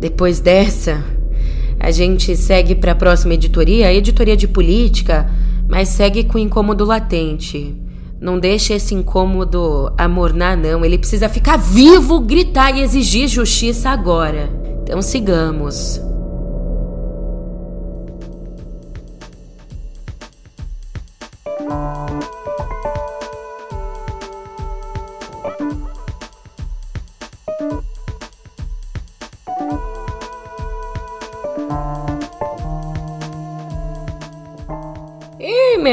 Depois 0.00 0.40
dessa, 0.40 1.00
a 1.78 1.92
gente 1.92 2.36
segue 2.36 2.74
para 2.74 2.90
a 2.90 2.96
próxima 2.96 3.34
editoria, 3.34 3.86
a 3.86 3.94
editoria 3.94 4.36
de 4.36 4.48
política, 4.48 5.30
mas 5.70 5.88
segue 5.90 6.24
com 6.24 6.36
incômodo 6.36 6.84
latente. 6.84 7.74
Não 8.20 8.38
deixe 8.38 8.74
esse 8.74 8.94
incômodo 8.94 9.90
amornar, 9.96 10.56
não. 10.56 10.84
Ele 10.84 10.98
precisa 10.98 11.28
ficar 11.28 11.56
vivo, 11.56 12.20
gritar 12.20 12.76
e 12.76 12.82
exigir 12.82 13.28
justiça 13.28 13.88
agora. 13.88 14.50
Então 14.82 15.00
sigamos. 15.00 16.09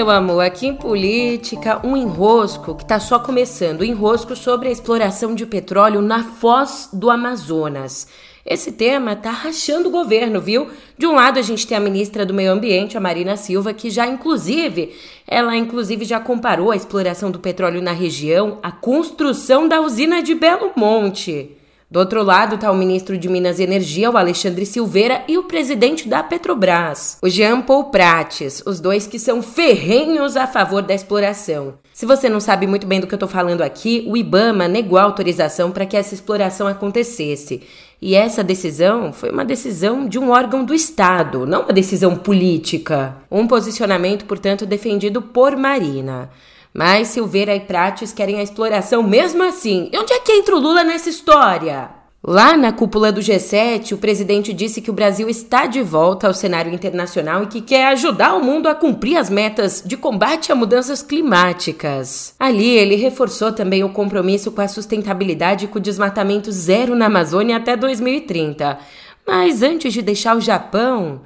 Meu 0.04 0.12
amor, 0.12 0.42
aqui 0.42 0.68
em 0.68 0.76
política, 0.76 1.82
um 1.84 1.98
enrosco 1.98 2.76
que 2.76 2.84
está 2.84 3.00
só 3.00 3.18
começando, 3.18 3.82
um 3.82 3.84
enrosco 3.84 4.36
sobre 4.36 4.70
a 4.70 4.72
exploração 4.72 5.34
de 5.34 5.44
petróleo 5.44 6.04
na 6.04 6.24
foz 6.24 6.88
do 6.94 7.10
Amazonas. 7.10 8.08
Esse 8.46 8.72
tema 8.72 9.16
tá 9.16 9.32
rachando 9.32 9.90
o 9.90 9.92
governo, 9.92 10.40
viu? 10.40 10.70
De 11.00 11.08
um 11.08 11.16
lado 11.16 11.40
a 11.40 11.42
gente 11.42 11.66
tem 11.66 11.76
a 11.76 11.82
ministra 11.82 12.28
do 12.28 12.34
Meio 12.34 12.52
Ambiente, 12.52 12.96
a 12.96 13.02
Marina 13.02 13.36
Silva, 13.36 13.74
que 13.74 13.90
já 13.90 14.06
inclusive, 14.06 14.96
ela 15.28 15.58
inclusive 15.58 16.06
já 16.06 16.20
comparou 16.20 16.70
a 16.70 16.76
exploração 16.76 17.32
do 17.32 17.40
petróleo 17.40 17.82
na 17.82 17.92
região 17.92 18.60
à 18.62 18.72
construção 18.72 19.68
da 19.68 19.82
usina 19.82 20.22
de 20.22 20.36
Belo 20.36 20.74
Monte. 20.76 21.57
Do 21.90 22.00
outro 22.00 22.22
lado 22.22 22.56
está 22.56 22.70
o 22.70 22.76
ministro 22.76 23.18
de 23.18 23.30
Minas 23.30 23.60
e 23.60 23.64
Energia, 23.64 24.12
o 24.12 24.18
Alexandre 24.18 24.66
Silveira, 24.66 25.24
e 25.26 25.38
o 25.38 25.44
presidente 25.44 26.06
da 26.06 26.22
Petrobras, 26.22 27.18
o 27.22 27.30
Jean 27.30 27.62
Paul 27.62 27.86
Prates, 27.86 28.62
os 28.66 28.82
dois 28.82 29.08
que 29.08 29.18
são 29.18 29.42
ferrenhos 29.42 30.36
a 30.36 30.46
favor 30.46 30.82
da 30.82 30.94
exploração. 30.94 31.76
Se 31.94 32.06
você 32.06 32.28
não 32.28 32.42
sabe 32.42 32.68
muito 32.68 32.86
bem 32.86 33.00
do 33.00 33.08
que 33.08 33.14
eu 33.14 33.18
estou 33.18 33.30
falando 33.30 33.62
aqui, 33.62 34.06
o 34.06 34.18
IBAMA 34.18 34.68
negou 34.68 35.00
a 35.00 35.04
autorização 35.04 35.72
para 35.72 35.86
que 35.86 35.96
essa 35.96 36.14
exploração 36.14 36.68
acontecesse. 36.68 37.64
E 38.02 38.16
essa 38.16 38.44
decisão 38.44 39.14
foi 39.14 39.32
uma 39.32 39.46
decisão 39.46 40.10
de 40.10 40.20
um 40.20 40.30
órgão 40.30 40.66
do 40.66 40.74
Estado, 40.74 41.46
não 41.46 41.62
uma 41.62 41.74
decisão 41.74 42.18
política. 42.18 43.16
Um 43.32 43.48
posicionamento, 43.48 44.26
portanto, 44.26 44.66
defendido 44.66 45.22
por 45.22 45.56
Marina. 45.56 46.30
Mas 46.78 47.08
Silveira 47.08 47.56
e 47.56 47.60
Prates 47.60 48.14
querem 48.14 48.38
a 48.38 48.44
exploração 48.44 49.02
mesmo 49.02 49.42
assim. 49.42 49.90
E 49.92 49.98
onde 49.98 50.14
é 50.14 50.20
que 50.20 50.32
entra 50.32 50.56
o 50.56 50.60
Lula 50.60 50.84
nessa 50.84 51.10
história? 51.10 51.90
Lá 52.24 52.56
na 52.56 52.72
cúpula 52.72 53.12
do 53.12 53.20
G7, 53.20 53.94
o 53.94 53.98
presidente 53.98 54.54
disse 54.54 54.80
que 54.80 54.92
o 54.92 54.94
Brasil 54.94 55.28
está 55.28 55.66
de 55.66 55.82
volta 55.82 56.28
ao 56.28 56.36
cenário 56.36 56.72
internacional 56.72 57.42
e 57.42 57.48
que 57.48 57.62
quer 57.62 57.88
ajudar 57.88 58.36
o 58.36 58.44
mundo 58.44 58.68
a 58.68 58.76
cumprir 58.76 59.18
as 59.18 59.28
metas 59.28 59.82
de 59.84 59.98
combate 59.98 60.52
a 60.52 60.56
mudanças 60.56 61.02
climáticas. 61.02 62.36
Ali, 62.38 62.70
ele 62.70 62.96
reforçou 62.96 63.52
também 63.52 63.84
o 63.84 63.90
compromisso 63.90 64.52
com 64.52 64.62
a 64.62 64.68
sustentabilidade 64.68 65.66
e 65.66 65.68
com 65.68 65.80
o 65.80 65.82
desmatamento 65.82 66.52
zero 66.52 66.96
na 66.96 67.08
Amazônia 67.08 67.58
até 67.58 67.76
2030. 67.76 68.78
Mas 69.26 69.64
antes 69.64 69.92
de 69.92 70.04
deixar 70.04 70.38
o 70.38 70.42
Japão, 70.42 71.22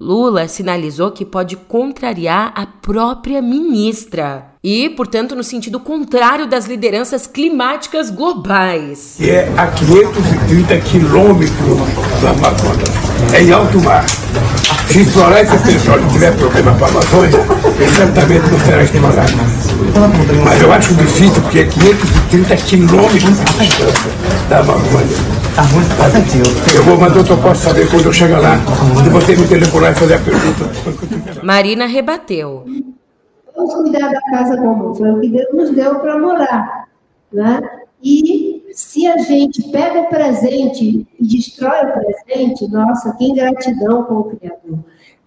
Lula 0.00 0.48
sinalizou 0.48 1.12
que 1.12 1.24
pode 1.24 1.54
contrariar 1.54 2.52
a 2.56 2.66
própria 2.66 3.40
ministra 3.40 4.46
e, 4.62 4.90
portanto, 4.90 5.36
no 5.36 5.44
sentido 5.44 5.78
contrário 5.78 6.48
das 6.48 6.66
lideranças 6.66 7.28
climáticas 7.28 8.10
globais. 8.10 9.20
É 9.20 9.48
a 9.56 9.68
530 9.68 10.78
quilômetros 10.80 11.50
do 12.20 12.26
Amazonas, 12.26 12.88
é 13.32 13.42
em 13.42 13.52
alto 13.52 13.80
mar. 13.82 14.04
Se 14.88 15.00
explorar 15.02 15.42
esse 15.42 15.56
petróleo 15.58 16.08
tiver 16.10 16.36
problema 16.38 16.74
para 16.74 16.86
a 16.86 16.90
Amazônia, 16.90 17.38
ele 17.78 17.90
certamente 17.90 18.50
não 18.50 18.58
será 18.60 18.82
explorado. 18.82 19.32
Mas 20.44 20.60
eu 20.60 20.72
acho 20.72 20.94
difícil, 20.94 21.40
porque 21.40 21.60
é 21.60 21.64
530 21.66 22.56
quilômetros 22.56 23.38
da 24.48 24.58
Amazônia. 24.58 25.43
Tá 25.54 25.62
muito 25.62 26.76
Eu 26.76 26.82
vou 26.82 26.96
mandar 26.96 27.20
o 27.20 27.42
posso 27.42 27.62
saber 27.62 27.88
quando 27.88 28.06
eu 28.06 28.12
chegar 28.12 28.40
lá. 28.40 28.56
E 29.06 29.08
você 29.08 29.36
me 29.36 29.46
telefonar 29.46 29.92
e 29.92 29.94
fazer 29.94 30.14
a 30.14 30.18
pergunta. 30.18 31.44
Marina 31.44 31.86
rebateu. 31.86 32.64
Vamos 33.54 33.74
cuidar 33.74 34.10
da 34.10 34.20
casa 34.32 34.56
comum. 34.56 34.92
Foi 34.96 35.10
o 35.12 35.20
que 35.20 35.28
Deus 35.28 35.46
nos 35.54 35.70
deu 35.70 35.94
para 36.00 36.18
morar. 36.18 36.88
Né? 37.32 37.60
E 38.02 38.64
se 38.72 39.06
a 39.06 39.16
gente 39.18 39.70
pega 39.70 40.00
o 40.00 40.08
presente 40.08 41.06
e 41.20 41.24
destrói 41.24 41.84
o 41.84 41.92
presente, 41.92 42.68
nossa, 42.68 43.12
que 43.12 43.24
ingratidão 43.24 44.02
com 44.02 44.14
o 44.14 44.24
Criador. 44.24 44.78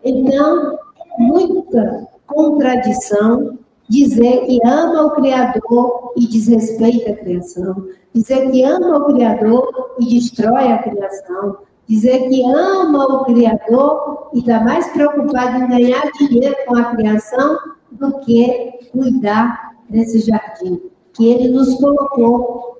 Então, 0.04 0.78
muita 1.18 2.06
contradição 2.26 3.58
dizer 3.90 4.46
que 4.46 4.60
ama 4.66 5.06
o 5.06 5.12
Criador 5.12 6.14
e 6.18 6.28
desrespeita 6.28 7.12
a 7.12 7.16
criação, 7.16 7.88
dizer 8.14 8.52
que 8.52 8.64
ama 8.64 8.98
o 8.98 9.06
Criador 9.06 9.96
e 10.00 10.06
destrói 10.06 10.72
a 10.72 10.78
criação, 10.80 11.58
dizer 11.88 12.28
que 12.30 12.44
ama 12.46 13.06
o 13.06 13.26
Criador 13.26 14.30
e 14.34 14.40
está 14.40 14.60
mais 14.62 14.88
preocupado 14.92 15.64
em 15.64 15.68
ganhar 15.68 16.12
dinheiro 16.18 16.56
com 16.68 16.78
a 16.78 16.96
criação 16.96 17.58
do 17.92 18.20
que 18.20 18.90
cuidar 18.92 19.76
desse 19.90 20.20
jardim 20.20 20.82
que 21.14 21.28
ele 21.28 21.50
nos 21.50 21.74
colocou 21.76 22.80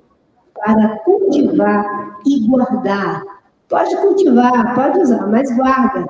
para 0.54 0.98
cultivar 1.00 2.18
e 2.24 2.46
guardar. 2.46 3.24
Pode 3.68 3.96
cultivar, 3.96 4.74
pode 4.74 5.00
usar, 5.00 5.26
mas 5.26 5.54
guarda 5.56 6.06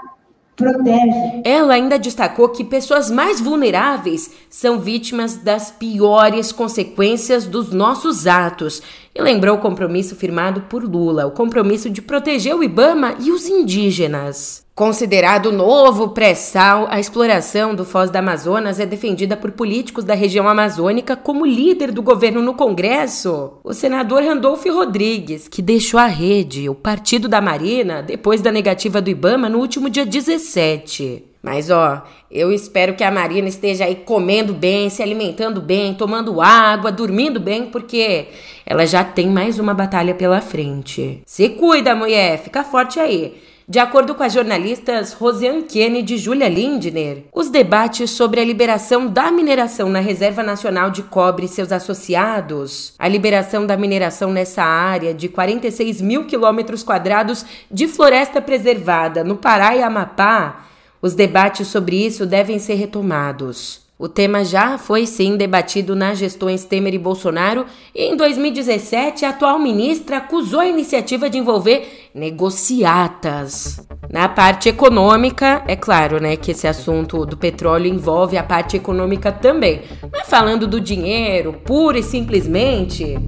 protege. 0.59 1.41
Ela 1.45 1.75
ainda 1.75 1.99
destacou 1.99 2.49
que 2.49 2.65
pessoas 2.65 3.11
mais 3.11 3.41
vulneráveis 3.41 4.31
são 4.51 4.81
vítimas 4.81 5.37
das 5.37 5.71
piores 5.71 6.53
consequências 6.53 7.47
dos 7.47 7.73
nossos 7.73 8.27
atos 8.27 8.83
e 9.15 9.23
lembrou 9.23 9.57
o 9.57 9.61
compromisso 9.61 10.17
firmado 10.17 10.63
por 10.63 10.85
Lula, 10.85 11.27
o 11.27 11.31
compromisso 11.31 11.89
de 11.89 12.03
proteger 12.03 12.55
o 12.55 12.63
Ibama 12.63 13.15
e 13.21 13.31
os 13.31 13.49
indígenas. 13.49 14.68
Considerado 14.79 15.51
novo 15.51 16.11
pré-sal, 16.11 16.87
a 16.89 17.01
exploração 17.01 17.75
do 17.75 17.85
Foz 17.85 18.13
da 18.13 18.21
Amazonas 18.21 18.79
é 18.79 18.87
defendida 18.87 19.37
por 19.37 19.51
políticos 19.51 20.05
da 20.05 20.15
região 20.15 20.47
amazônica 20.47 21.17
como 21.17 21.45
líder 21.45 21.91
do 21.91 22.01
governo 22.01 22.41
no 22.41 22.55
Congresso. 22.55 23.55
O 23.65 23.75
senador 23.75 24.23
Randolph 24.23 24.65
Rodrigues, 24.67 25.49
que 25.49 25.61
deixou 25.61 25.99
a 25.99 26.07
rede, 26.07 26.69
o 26.69 26.77
Partido 26.77 27.27
da 27.27 27.41
Marina, 27.41 28.05
depois 28.05 28.41
da 28.41 28.53
negativa 28.53 29.03
do 29.03 29.11
Ibama 29.11 29.49
no 29.49 29.59
último 29.59 29.91
dia 29.91 30.07
17. 30.07 31.25
Mas 31.43 31.71
ó, 31.71 32.05
eu 32.31 32.53
espero 32.53 32.95
que 32.95 33.03
a 33.03 33.11
Marina 33.11 33.49
esteja 33.49 33.85
aí 33.85 33.97
comendo 33.97 34.55
bem, 34.55 34.89
se 34.91 35.03
alimentando 35.03 35.61
bem, 35.61 35.93
tomando 35.93 36.41
água, 36.41 36.93
dormindo 36.93 37.41
bem, 37.41 37.67
porque 37.67 38.29
ela 38.65 38.87
já 38.87 39.03
tem 39.03 39.27
mais 39.29 39.59
uma 39.59 39.75
batalha 39.75 40.15
pela 40.15 40.41
frente. 40.41 41.21
Se 41.27 41.49
cuida, 41.49 41.97
mulher, 41.97 42.39
fica 42.39 42.63
forte 42.63 43.01
aí. 43.01 43.35
De 43.71 43.79
acordo 43.79 44.15
com 44.15 44.23
as 44.23 44.33
jornalistas 44.33 45.13
Rosiane 45.13 45.63
Kennedy 45.65 46.15
e 46.15 46.19
Julia 46.19 46.49
Lindner, 46.49 47.25
os 47.35 47.51
debates 47.51 48.11
sobre 48.13 48.41
a 48.41 48.45
liberação 48.45 49.07
da 49.07 49.31
mineração 49.31 49.91
na 49.91 50.01
Reserva 50.01 50.43
Nacional 50.43 50.91
de 50.91 51.03
Cobre 51.03 51.45
e 51.45 51.49
seus 51.49 51.71
associados, 51.71 52.95
a 52.99 53.07
liberação 53.07 53.67
da 53.67 53.77
mineração 53.77 54.33
nessa 54.33 54.63
área 54.63 55.13
de 55.13 55.29
46 55.29 56.01
mil 56.01 56.25
quilômetros 56.25 56.83
quadrados 56.83 57.45
de 57.71 57.87
floresta 57.87 58.41
preservada 58.41 59.23
no 59.23 59.37
Pará 59.37 59.77
e 59.77 59.83
Amapá, 59.83 60.65
os 61.03 61.15
debates 61.15 61.69
sobre 61.69 62.07
isso 62.07 62.25
devem 62.25 62.59
ser 62.59 62.77
retomados. 62.77 63.88
O 64.01 64.09
tema 64.09 64.45
já 64.45 64.79
foi 64.79 65.07
sim 65.07 65.37
debatido 65.37 65.97
nas 65.97 66.19
gestões 66.19 66.65
Temer 66.65 66.95
e 66.95 66.99
Bolsonaro 66.99 67.67
e 67.93 68.05
em 68.05 68.17
2017 68.17 69.25
a 69.25 69.31
atual 69.31 69.59
ministra 69.59 70.19
acusou 70.19 70.61
a 70.61 70.69
iniciativa 70.69 71.29
de 71.29 71.37
envolver 71.37 72.09
negociatas. 72.15 73.85
Na 74.09 74.29
parte 74.29 74.69
econômica, 74.69 75.65
é 75.67 75.75
claro, 75.75 76.21
né, 76.21 76.37
que 76.37 76.53
esse 76.53 76.69
assunto 76.69 77.27
do 77.27 77.37
petróleo 77.37 77.93
envolve 77.93 78.39
a 78.39 78.45
parte 78.45 78.77
econômica 78.77 79.33
também. 79.33 79.83
Mas 80.13 80.29
falando 80.29 80.69
do 80.69 80.81
dinheiro, 80.81 81.55
pura 81.65 81.99
e 81.99 82.03
simplesmente, 82.05 83.19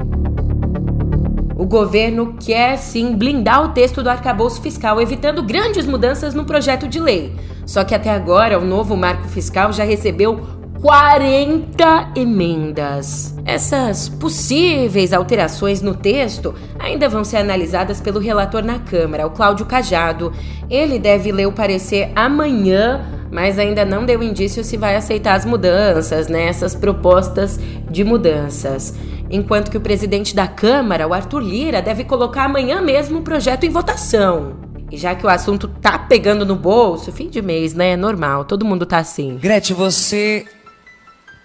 o 1.56 1.66
governo 1.66 2.36
quer 2.38 2.76
sim 2.76 3.16
blindar 3.16 3.64
o 3.64 3.72
texto 3.72 4.04
do 4.04 4.08
arcabouço 4.08 4.62
fiscal, 4.62 5.00
evitando 5.00 5.42
grandes 5.42 5.84
mudanças 5.84 6.32
no 6.32 6.44
projeto 6.44 6.86
de 6.86 7.00
lei. 7.00 7.32
Só 7.66 7.82
que 7.82 7.94
até 7.94 8.10
agora 8.10 8.56
o 8.56 8.64
novo 8.64 8.96
marco 8.96 9.26
fiscal 9.26 9.72
já 9.72 9.82
recebeu 9.82 10.59
40 10.80 12.12
emendas. 12.16 13.34
Essas 13.44 14.08
possíveis 14.08 15.12
alterações 15.12 15.82
no 15.82 15.94
texto 15.94 16.54
ainda 16.78 17.06
vão 17.06 17.22
ser 17.22 17.36
analisadas 17.36 18.00
pelo 18.00 18.18
relator 18.18 18.64
na 18.64 18.78
Câmara, 18.78 19.26
o 19.26 19.30
Cláudio 19.30 19.66
Cajado. 19.66 20.32
Ele 20.70 20.98
deve 20.98 21.30
ler 21.32 21.46
o 21.46 21.52
parecer 21.52 22.10
amanhã, 22.16 23.04
mas 23.30 23.58
ainda 23.58 23.84
não 23.84 24.06
deu 24.06 24.22
indício 24.22 24.64
se 24.64 24.78
vai 24.78 24.96
aceitar 24.96 25.34
as 25.34 25.44
mudanças, 25.44 26.28
né? 26.28 26.46
Essas 26.46 26.74
propostas 26.74 27.60
de 27.90 28.02
mudanças. 28.02 28.94
Enquanto 29.30 29.70
que 29.70 29.76
o 29.76 29.82
presidente 29.82 30.34
da 30.34 30.48
Câmara, 30.48 31.06
o 31.06 31.12
Arthur 31.12 31.40
Lira, 31.40 31.82
deve 31.82 32.04
colocar 32.04 32.44
amanhã 32.44 32.80
mesmo 32.80 33.18
o 33.18 33.22
projeto 33.22 33.64
em 33.64 33.70
votação. 33.70 34.54
E 34.90 34.96
já 34.96 35.14
que 35.14 35.26
o 35.26 35.28
assunto 35.28 35.68
tá 35.68 35.98
pegando 35.98 36.46
no 36.46 36.56
bolso, 36.56 37.12
fim 37.12 37.28
de 37.28 37.42
mês, 37.42 37.74
né? 37.74 37.90
É 37.90 37.96
normal, 37.98 38.46
todo 38.46 38.64
mundo 38.64 38.86
tá 38.86 38.96
assim. 38.96 39.36
Gretchen, 39.36 39.76
você 39.76 40.46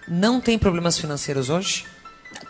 não 0.08 0.40
tem 0.40 0.58
problemas 0.58 0.98
financeiros 0.98 1.50
hoje? 1.50 1.86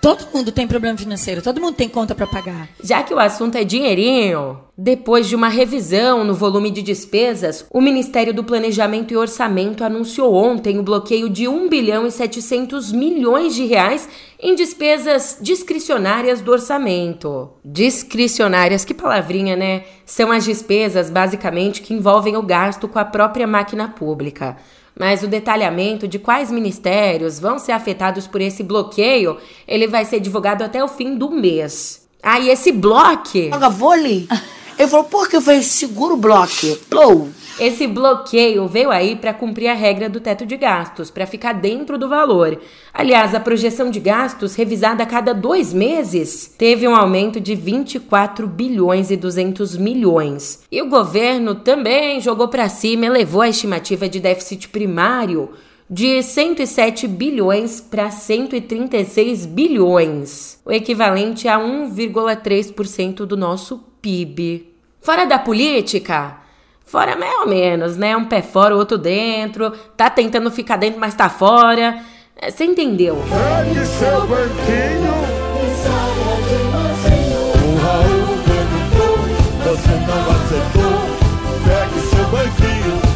Todo 0.01 0.27
mundo 0.33 0.51
tem 0.51 0.67
problema 0.67 0.97
financeiro, 0.97 1.41
todo 1.41 1.59
mundo 1.59 1.75
tem 1.75 1.89
conta 1.89 2.13
para 2.13 2.27
pagar. 2.27 2.69
Já 2.83 3.01
que 3.01 3.13
o 3.13 3.19
assunto 3.19 3.55
é 3.55 3.63
dinheirinho, 3.63 4.59
depois 4.77 5.27
de 5.27 5.35
uma 5.35 5.47
revisão 5.47 6.23
no 6.23 6.33
volume 6.33 6.69
de 6.69 6.81
despesas, 6.81 7.65
o 7.71 7.81
Ministério 7.81 8.33
do 8.33 8.43
Planejamento 8.43 9.13
e 9.13 9.17
Orçamento 9.17 9.83
anunciou 9.83 10.33
ontem 10.33 10.77
o 10.77 10.83
bloqueio 10.83 11.29
de 11.29 11.47
1 11.47 11.69
bilhão 11.69 12.05
e 12.05 12.11
700 12.11 12.91
milhões 12.91 13.55
de 13.55 13.65
reais 13.65 14.07
em 14.39 14.53
despesas 14.53 15.39
discricionárias 15.41 16.41
do 16.41 16.51
orçamento. 16.51 17.49
Discricionárias, 17.63 18.85
que 18.85 18.93
palavrinha, 18.93 19.55
né? 19.55 19.85
São 20.05 20.31
as 20.31 20.45
despesas 20.45 21.09
basicamente 21.09 21.81
que 21.81 21.93
envolvem 21.93 22.35
o 22.37 22.43
gasto 22.43 22.87
com 22.87 22.99
a 22.99 23.05
própria 23.05 23.47
máquina 23.47 23.87
pública 23.89 24.57
mas 24.97 25.23
o 25.23 25.27
detalhamento 25.27 26.07
de 26.07 26.17
quais 26.17 26.49
ministérios 26.49 27.39
vão 27.39 27.59
ser 27.59 27.73
afetados 27.73 28.27
por 28.27 28.41
esse 28.41 28.63
bloqueio, 28.63 29.37
ele 29.67 29.87
vai 29.87 30.05
ser 30.05 30.19
divulgado 30.19 30.63
até 30.63 30.83
o 30.83 30.87
fim 30.87 31.15
do 31.15 31.29
mês. 31.29 32.07
Ah, 32.23 32.39
e 32.39 32.49
esse 32.49 32.71
bloque... 32.71 33.49
Joga? 33.49 33.69
Ele 34.77 34.89
falou, 34.89 35.05
por 35.05 35.29
que 35.29 35.37
eu 35.37 35.41
falei, 35.41 35.61
segura 35.61 36.13
o 36.13 36.17
bloque. 36.17 36.75
Plou. 36.89 37.29
Esse 37.57 37.87
bloqueio 37.87 38.67
veio 38.67 38.91
aí 38.91 39.15
para 39.15 39.33
cumprir 39.33 39.69
a 39.69 39.73
regra 39.73 40.09
do 40.09 40.19
teto 40.19 40.45
de 40.45 40.57
gastos, 40.57 41.09
para 41.09 41.25
ficar 41.25 41.53
dentro 41.53 41.97
do 41.97 42.09
valor. 42.09 42.59
Aliás, 42.93 43.33
a 43.33 43.39
projeção 43.39 43.89
de 43.89 43.97
gastos, 43.97 44.55
revisada 44.55 45.03
a 45.03 45.05
cada 45.05 45.33
dois 45.33 45.71
meses, 45.71 46.53
teve 46.57 46.85
um 46.85 46.93
aumento 46.93 47.39
de 47.39 47.55
24 47.55 48.45
bilhões 48.45 49.09
e 49.09 49.15
200 49.15 49.77
milhões. 49.77 50.63
E 50.69 50.81
o 50.81 50.89
governo 50.89 51.55
também 51.55 52.19
jogou 52.19 52.49
para 52.49 52.67
cima 52.67 53.05
elevou 53.05 53.41
a 53.41 53.47
estimativa 53.47 54.09
de 54.09 54.19
déficit 54.19 54.67
primário 54.67 55.51
de 55.89 56.21
107 56.21 57.07
bilhões 57.07 57.79
para 57.79 58.11
136 58.11 59.45
bilhões, 59.45 60.59
o 60.65 60.73
equivalente 60.73 61.47
a 61.47 61.57
1,3% 61.57 63.25
do 63.25 63.37
nosso 63.37 63.77
PIB. 64.01 64.73
Fora 64.99 65.25
da 65.25 65.39
política, 65.39 66.43
Fora 66.85 67.15
mais 67.15 67.39
ou 67.39 67.47
menos, 67.47 67.97
né? 67.97 68.15
Um 68.15 68.25
pé 68.25 68.43
fora, 68.43 68.75
o 68.75 68.77
outro 68.77 68.97
dentro. 68.97 69.71
Tá 69.97 70.07
tentando 70.07 70.51
ficar 70.51 70.77
dentro, 70.77 70.99
mas 70.99 71.15
tá 71.15 71.27
fora. 71.27 71.99
É, 72.37 72.51
você 72.51 72.63
entendeu? 72.63 73.17
Pegue 73.27 73.85
seu 73.85 74.21
banquinho. 74.27 75.15
O 77.63 77.75
Raul 77.81 78.37
perguntou, 78.45 79.17
você 79.63 79.93
não 80.05 80.21
acertou. 80.31 80.99
Pegue 81.65 81.99
seu 82.07 82.25
banquinho. 82.25 83.15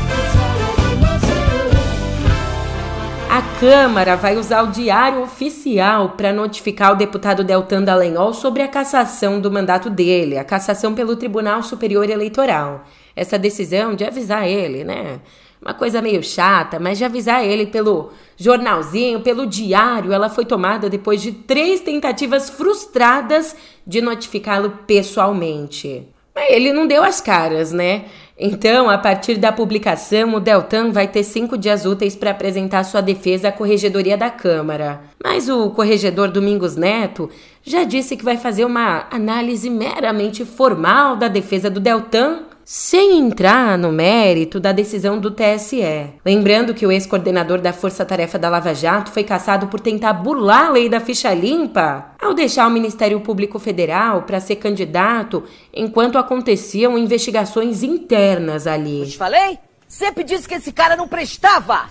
A 3.29 3.59
Câmara 3.59 4.15
vai 4.15 4.35
usar 4.35 4.63
o 4.63 4.67
Diário 4.71 5.21
Oficial 5.21 6.09
para 6.17 6.33
notificar 6.33 6.91
o 6.91 6.95
deputado 6.95 7.43
Deltan 7.43 7.83
Dallagnol 7.83 8.33
sobre 8.33 8.63
a 8.63 8.67
cassação 8.67 9.39
do 9.39 9.51
mandato 9.51 9.89
dele, 9.89 10.37
a 10.37 10.43
cassação 10.43 10.95
pelo 10.95 11.15
Tribunal 11.15 11.61
Superior 11.61 12.09
Eleitoral 12.09 12.83
essa 13.19 13.37
decisão 13.37 13.93
de 13.95 14.05
avisar 14.05 14.47
ele, 14.47 14.83
né? 14.83 15.19
Uma 15.61 15.73
coisa 15.73 16.01
meio 16.01 16.23
chata, 16.23 16.79
mas 16.79 16.97
de 16.97 17.03
avisar 17.03 17.43
ele 17.43 17.65
pelo 17.65 18.11
jornalzinho, 18.37 19.19
pelo 19.19 19.45
diário, 19.45 20.13
ela 20.13 20.29
foi 20.29 20.45
tomada 20.45 20.89
depois 20.89 21.21
de 21.21 21.33
três 21.33 21.81
tentativas 21.81 22.49
frustradas 22.49 23.55
de 23.85 24.01
notificá-lo 24.01 24.79
pessoalmente. 24.87 26.07
Mas 26.33 26.49
ele 26.49 26.71
não 26.71 26.87
deu 26.87 27.03
as 27.03 27.19
caras, 27.19 27.73
né? 27.73 28.05
Então, 28.41 28.89
a 28.89 28.97
partir 28.97 29.35
da 29.35 29.51
publicação, 29.51 30.33
o 30.33 30.39
Deltan 30.39 30.91
vai 30.91 31.09
ter 31.09 31.25
cinco 31.25 31.57
dias 31.57 31.85
úteis 31.85 32.15
para 32.15 32.31
apresentar 32.31 32.85
sua 32.85 33.01
defesa 33.01 33.49
à 33.49 33.51
Corregedoria 33.51 34.15
da 34.15 34.29
Câmara. 34.29 35.01
Mas 35.21 35.49
o 35.49 35.71
corregedor 35.71 36.29
Domingos 36.29 36.77
Neto 36.77 37.29
já 37.61 37.83
disse 37.83 38.15
que 38.15 38.23
vai 38.23 38.37
fazer 38.37 38.63
uma 38.63 39.07
análise 39.11 39.69
meramente 39.69 40.45
formal 40.45 41.17
da 41.17 41.27
defesa 41.27 41.69
do 41.69 41.81
Deltan 41.81 42.43
sem 42.71 43.17
entrar 43.17 43.79
no 43.79 43.91
mérito 43.91 44.59
da 44.59 44.71
decisão 44.71 45.17
do 45.17 45.31
TSE. 45.31 46.13
Lembrando 46.23 46.71
que 46.71 46.85
o 46.85 46.91
ex-coordenador 46.91 47.59
da 47.59 47.73
Força 47.73 48.05
Tarefa 48.05 48.37
da 48.37 48.47
Lava 48.47 48.75
Jato 48.75 49.09
foi 49.09 49.23
caçado 49.23 49.65
por 49.65 49.79
tentar 49.79 50.13
burlar 50.13 50.67
a 50.67 50.69
lei 50.73 50.87
da 50.87 50.99
ficha 50.99 51.33
limpa 51.33 52.11
ao 52.21 52.31
deixar 52.31 52.67
o 52.67 52.69
Ministério 52.69 53.21
Público 53.21 53.57
Federal 53.57 54.21
para 54.21 54.39
ser 54.39 54.57
candidato 54.57 55.43
enquanto 55.73 56.19
aconteciam 56.19 56.95
investigações 56.95 57.81
internas 57.81 58.67
ali. 58.67 58.99
Eu 58.99 59.07
te 59.07 59.17
falei? 59.17 59.57
Sempre 59.87 60.23
disse 60.23 60.47
que 60.47 60.53
esse 60.53 60.71
cara 60.71 60.95
não 60.95 61.07
prestava! 61.07 61.89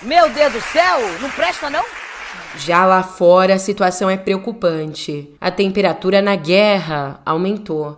Meu 0.00 0.30
Deus 0.30 0.54
do 0.54 0.60
céu, 0.62 1.00
não 1.20 1.28
presta 1.32 1.68
não? 1.68 1.84
Já 2.56 2.86
lá 2.86 3.02
fora 3.02 3.56
a 3.56 3.58
situação 3.58 4.08
é 4.08 4.16
preocupante. 4.16 5.28
A 5.38 5.50
temperatura 5.50 6.22
na 6.22 6.34
guerra 6.34 7.20
aumentou. 7.26 7.94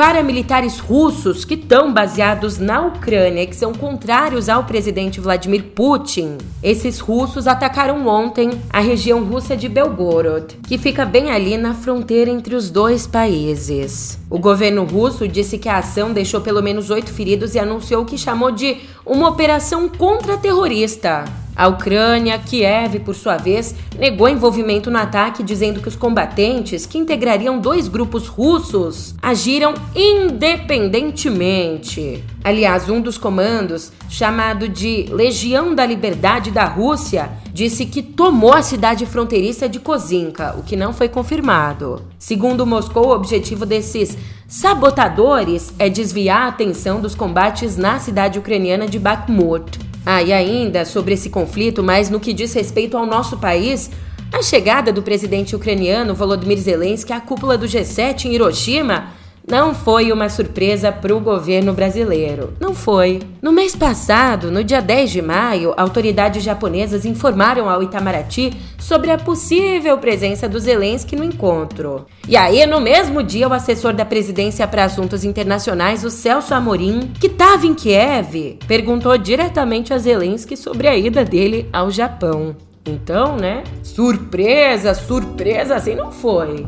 Paramilitares 0.00 0.78
russos 0.78 1.44
que 1.44 1.52
estão 1.52 1.92
baseados 1.92 2.56
na 2.56 2.80
Ucrânia 2.80 3.42
e 3.42 3.46
que 3.46 3.54
são 3.54 3.74
contrários 3.74 4.48
ao 4.48 4.64
presidente 4.64 5.20
Vladimir 5.20 5.62
Putin. 5.74 6.38
Esses 6.62 7.00
russos 7.00 7.46
atacaram 7.46 8.06
ontem 8.06 8.48
a 8.70 8.80
região 8.80 9.22
russa 9.22 9.54
de 9.54 9.68
Belgorod, 9.68 10.56
que 10.66 10.78
fica 10.78 11.04
bem 11.04 11.30
ali 11.30 11.58
na 11.58 11.74
fronteira 11.74 12.30
entre 12.30 12.54
os 12.54 12.70
dois 12.70 13.06
países. 13.06 14.18
O 14.30 14.38
governo 14.38 14.84
russo 14.84 15.28
disse 15.28 15.58
que 15.58 15.68
a 15.68 15.76
ação 15.76 16.14
deixou 16.14 16.40
pelo 16.40 16.62
menos 16.62 16.88
oito 16.88 17.12
feridos 17.12 17.54
e 17.54 17.58
anunciou 17.58 18.06
que 18.06 18.16
chamou 18.16 18.50
de 18.50 18.78
uma 19.04 19.28
operação 19.28 19.88
contra-terrorista. 19.88 21.24
A 21.54 21.68
Ucrânia, 21.68 22.38
Kiev, 22.38 23.00
por 23.00 23.14
sua 23.14 23.36
vez, 23.36 23.74
negou 23.98 24.26
envolvimento 24.28 24.90
no 24.90 24.96
ataque, 24.96 25.42
dizendo 25.42 25.80
que 25.80 25.88
os 25.88 25.96
combatentes, 25.96 26.86
que 26.86 26.96
integrariam 26.96 27.58
dois 27.58 27.86
grupos 27.86 28.28
russos, 28.28 29.14
agiram 29.20 29.74
independentemente. 29.94 32.24
Aliás, 32.42 32.88
um 32.88 33.02
dos 33.02 33.18
comandos, 33.18 33.92
chamado 34.08 34.66
de 34.66 35.06
Legião 35.10 35.74
da 35.74 35.84
Liberdade 35.84 36.50
da 36.50 36.64
Rússia, 36.64 37.30
disse 37.52 37.84
que 37.84 38.02
tomou 38.02 38.54
a 38.54 38.62
cidade 38.62 39.04
fronteiriça 39.04 39.68
de 39.68 39.78
Kozinka, 39.78 40.56
o 40.58 40.62
que 40.62 40.74
não 40.74 40.94
foi 40.94 41.08
confirmado. 41.08 42.02
Segundo 42.18 42.66
Moscou, 42.66 43.08
o 43.08 43.14
objetivo 43.14 43.66
desses 43.66 44.16
sabotadores 44.48 45.74
é 45.78 45.90
desviar 45.90 46.42
a 46.42 46.48
atenção 46.48 46.98
dos 46.98 47.14
combates 47.14 47.76
na 47.76 47.98
cidade 47.98 48.38
ucraniana 48.38 48.86
de 48.86 48.98
Bakhmut. 48.98 49.78
Ah, 50.06 50.22
e 50.22 50.32
ainda 50.32 50.86
sobre 50.86 51.12
esse 51.12 51.28
conflito, 51.28 51.82
mas 51.82 52.08
no 52.08 52.18
que 52.18 52.32
diz 52.32 52.54
respeito 52.54 52.96
ao 52.96 53.04
nosso 53.04 53.36
país, 53.36 53.90
a 54.32 54.42
chegada 54.42 54.90
do 54.90 55.02
presidente 55.02 55.54
ucraniano 55.54 56.14
Volodymyr 56.14 56.58
Zelensky 56.58 57.12
à 57.12 57.20
cúpula 57.20 57.58
do 57.58 57.66
G7 57.66 58.24
em 58.24 58.34
Hiroshima 58.34 59.19
não 59.50 59.74
foi 59.74 60.12
uma 60.12 60.28
surpresa 60.28 60.92
para 60.92 61.14
o 61.14 61.18
governo 61.18 61.72
brasileiro. 61.72 62.54
Não 62.60 62.72
foi. 62.72 63.18
No 63.42 63.50
mês 63.50 63.74
passado, 63.74 64.48
no 64.48 64.62
dia 64.62 64.80
10 64.80 65.10
de 65.10 65.20
maio, 65.20 65.74
autoridades 65.76 66.44
japonesas 66.44 67.04
informaram 67.04 67.68
ao 67.68 67.82
Itamaraty 67.82 68.52
sobre 68.78 69.10
a 69.10 69.18
possível 69.18 69.98
presença 69.98 70.48
do 70.48 70.60
Zelensky 70.60 71.16
no 71.16 71.24
encontro. 71.24 72.06
E 72.28 72.36
aí, 72.36 72.64
no 72.64 72.80
mesmo 72.80 73.24
dia, 73.24 73.48
o 73.48 73.52
assessor 73.52 73.92
da 73.92 74.04
presidência 74.04 74.66
para 74.68 74.84
assuntos 74.84 75.24
internacionais, 75.24 76.04
o 76.04 76.10
Celso 76.10 76.54
Amorim, 76.54 77.10
que 77.20 77.26
estava 77.26 77.66
em 77.66 77.74
Kiev, 77.74 78.56
perguntou 78.68 79.18
diretamente 79.18 79.92
a 79.92 79.98
Zelensky 79.98 80.56
sobre 80.56 80.86
a 80.86 80.96
ida 80.96 81.24
dele 81.24 81.68
ao 81.72 81.90
Japão. 81.90 82.54
Então, 82.86 83.36
né? 83.36 83.64
Surpresa, 83.82 84.94
surpresa 84.94 85.74
assim 85.74 85.96
não 85.96 86.12
foi. 86.12 86.64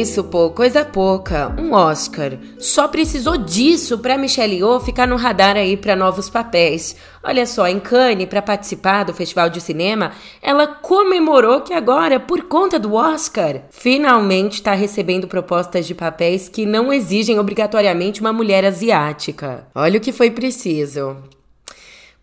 Isso, 0.00 0.24
pô, 0.24 0.50
coisa 0.50 0.84
pouca. 0.84 1.54
Um 1.58 1.72
Oscar. 1.72 2.32
Só 2.58 2.88
precisou 2.88 3.36
disso 3.36 3.98
pra 3.98 4.18
Michelle 4.18 4.56
Yeoh 4.56 4.80
ficar 4.80 5.06
no 5.06 5.16
radar 5.16 5.56
aí 5.56 5.76
para 5.76 5.96
novos 5.96 6.28
papéis. 6.28 6.96
Olha 7.22 7.46
só, 7.46 7.66
em 7.66 7.80
Cannes, 7.80 8.28
para 8.28 8.42
participar 8.42 9.04
do 9.04 9.14
Festival 9.14 9.48
de 9.48 9.60
Cinema, 9.60 10.12
ela 10.42 10.66
comemorou 10.66 11.62
que 11.62 11.72
agora, 11.72 12.20
por 12.20 12.42
conta 12.44 12.78
do 12.78 12.94
Oscar, 12.94 13.62
finalmente 13.70 14.54
está 14.54 14.74
recebendo 14.74 15.26
propostas 15.26 15.86
de 15.86 15.94
papéis 15.94 16.48
que 16.48 16.66
não 16.66 16.92
exigem 16.92 17.38
obrigatoriamente 17.38 18.20
uma 18.20 18.32
mulher 18.32 18.64
asiática. 18.64 19.66
Olha 19.74 19.98
o 19.98 20.02
que 20.02 20.12
foi 20.12 20.30
preciso. 20.30 21.16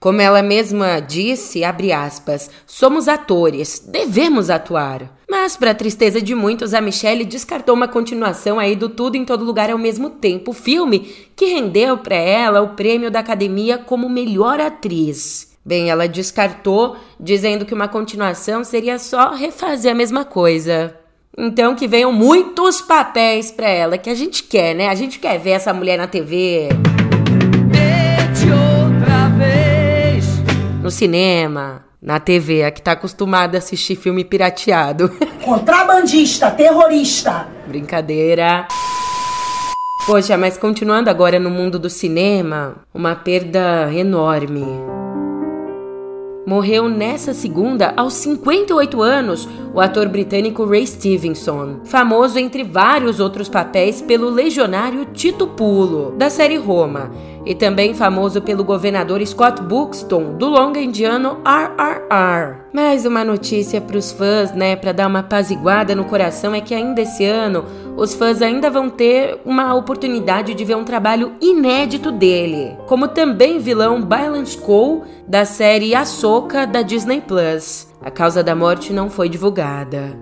Como 0.01 0.19
ela 0.19 0.41
mesma 0.41 0.99
disse, 0.99 1.61
aspas, 1.63 2.49
somos 2.65 3.07
atores, 3.07 3.87
devemos 3.87 4.49
atuar. 4.49 5.15
Mas, 5.29 5.55
para 5.55 5.75
tristeza 5.75 6.19
de 6.19 6.33
muitos, 6.33 6.73
a 6.73 6.81
Michelle 6.81 7.23
descartou 7.23 7.75
uma 7.75 7.87
continuação 7.87 8.57
aí 8.57 8.75
do 8.75 8.89
Tudo 8.89 9.15
em 9.15 9.23
Todo 9.23 9.45
Lugar 9.45 9.69
ao 9.69 9.77
mesmo 9.77 10.09
tempo, 10.09 10.53
filme 10.53 11.13
que 11.35 11.45
rendeu 11.45 11.99
para 11.99 12.15
ela 12.15 12.61
o 12.61 12.69
prêmio 12.69 13.11
da 13.11 13.19
Academia 13.19 13.77
como 13.77 14.09
melhor 14.09 14.59
atriz. 14.59 15.55
Bem, 15.63 15.91
ela 15.91 16.07
descartou, 16.07 16.95
dizendo 17.19 17.63
que 17.63 17.73
uma 17.75 17.87
continuação 17.87 18.63
seria 18.63 18.97
só 18.97 19.35
refazer 19.35 19.91
a 19.91 19.95
mesma 19.95 20.25
coisa. 20.25 20.97
Então 21.37 21.75
que 21.75 21.87
venham 21.87 22.11
muitos 22.11 22.81
papéis 22.81 23.51
para 23.51 23.69
ela 23.69 23.99
que 23.99 24.09
a 24.09 24.15
gente 24.15 24.41
quer, 24.41 24.73
né? 24.73 24.89
A 24.89 24.95
gente 24.95 25.19
quer 25.19 25.37
ver 25.37 25.51
essa 25.51 25.71
mulher 25.71 25.99
na 25.99 26.07
TV. 26.07 26.69
No 30.91 30.97
cinema, 30.97 31.85
na 32.01 32.19
TV, 32.19 32.65
a 32.65 32.71
que 32.71 32.81
tá 32.81 32.91
acostumada 32.91 33.57
a 33.57 33.59
assistir 33.59 33.95
filme 33.95 34.25
pirateado. 34.25 35.09
Contrabandista, 35.41 36.51
terrorista. 36.51 37.47
Brincadeira. 37.65 38.67
Poxa, 40.05 40.37
mas 40.37 40.57
continuando 40.57 41.09
agora 41.09 41.39
no 41.39 41.49
mundo 41.49 41.79
do 41.79 41.89
cinema, 41.89 42.75
uma 42.93 43.15
perda 43.15 43.89
enorme. 43.93 44.65
Morreu 46.45 46.89
nessa 46.89 47.35
segunda, 47.35 47.93
aos 47.95 48.13
58 48.15 48.99
anos, 48.99 49.47
o 49.75 49.79
ator 49.79 50.09
britânico 50.09 50.65
Ray 50.65 50.87
Stevenson, 50.87 51.81
famoso 51.85 52.39
entre 52.39 52.63
vários 52.63 53.19
outros 53.19 53.47
papéis 53.47 54.01
pelo 54.01 54.27
legionário 54.27 55.05
Tito 55.05 55.45
Pulo, 55.45 56.15
da 56.17 56.31
série 56.31 56.57
Roma, 56.57 57.11
e 57.45 57.53
também 57.53 57.93
famoso 57.93 58.41
pelo 58.41 58.63
governador 58.63 59.25
Scott 59.25 59.61
Buxton, 59.61 60.35
do 60.35 60.49
longa 60.49 60.79
indiano 60.79 61.37
RRR. 61.45 62.61
Mais 62.73 63.05
uma 63.05 63.23
notícia 63.23 63.79
para 63.79 63.97
os 63.97 64.11
fãs, 64.11 64.51
né, 64.51 64.75
para 64.75 64.91
dar 64.93 65.07
uma 65.07 65.19
apaziguada 65.19 65.93
no 65.93 66.05
coração, 66.05 66.55
é 66.55 66.61
que 66.61 66.73
ainda 66.73 67.01
esse 67.01 67.23
ano 67.23 67.65
os 68.01 68.15
fãs 68.15 68.41
ainda 68.41 68.67
vão 68.67 68.89
ter 68.89 69.39
uma 69.45 69.75
oportunidade 69.75 70.55
de 70.55 70.65
ver 70.65 70.75
um 70.75 70.83
trabalho 70.83 71.33
inédito 71.39 72.11
dele, 72.11 72.75
como 72.87 73.07
também 73.07 73.59
vilão 73.59 74.01
Bylan 74.01 74.43
Cole 74.59 75.03
da 75.27 75.45
série 75.45 75.93
Ahsoka 75.93 76.65
da 76.65 76.81
Disney 76.81 77.21
Plus. 77.21 77.87
A 78.01 78.09
causa 78.09 78.43
da 78.43 78.55
morte 78.55 78.91
não 78.91 79.07
foi 79.07 79.29
divulgada. 79.29 80.17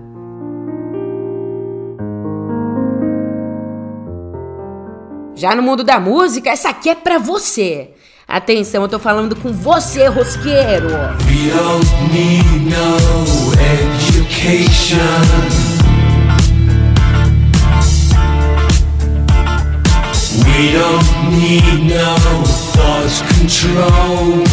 Já 5.34 5.54
no 5.54 5.62
mundo 5.62 5.82
da 5.82 5.98
música, 5.98 6.50
essa 6.50 6.68
aqui 6.68 6.90
é 6.90 6.94
pra 6.94 7.16
você. 7.16 7.94
Atenção, 8.28 8.82
eu 8.82 8.88
tô 8.90 8.98
falando 8.98 9.34
com 9.34 9.54
você, 9.54 10.06
rosqueiro. 10.06 10.88
We 11.24 11.50
don't 11.50 11.88
need 12.12 12.60
no 12.66 13.54
education. 13.72 15.69
Don't 20.60 21.08
need 21.30 21.88
no 21.88 22.44
thought 22.44 23.24
control. 23.32 24.44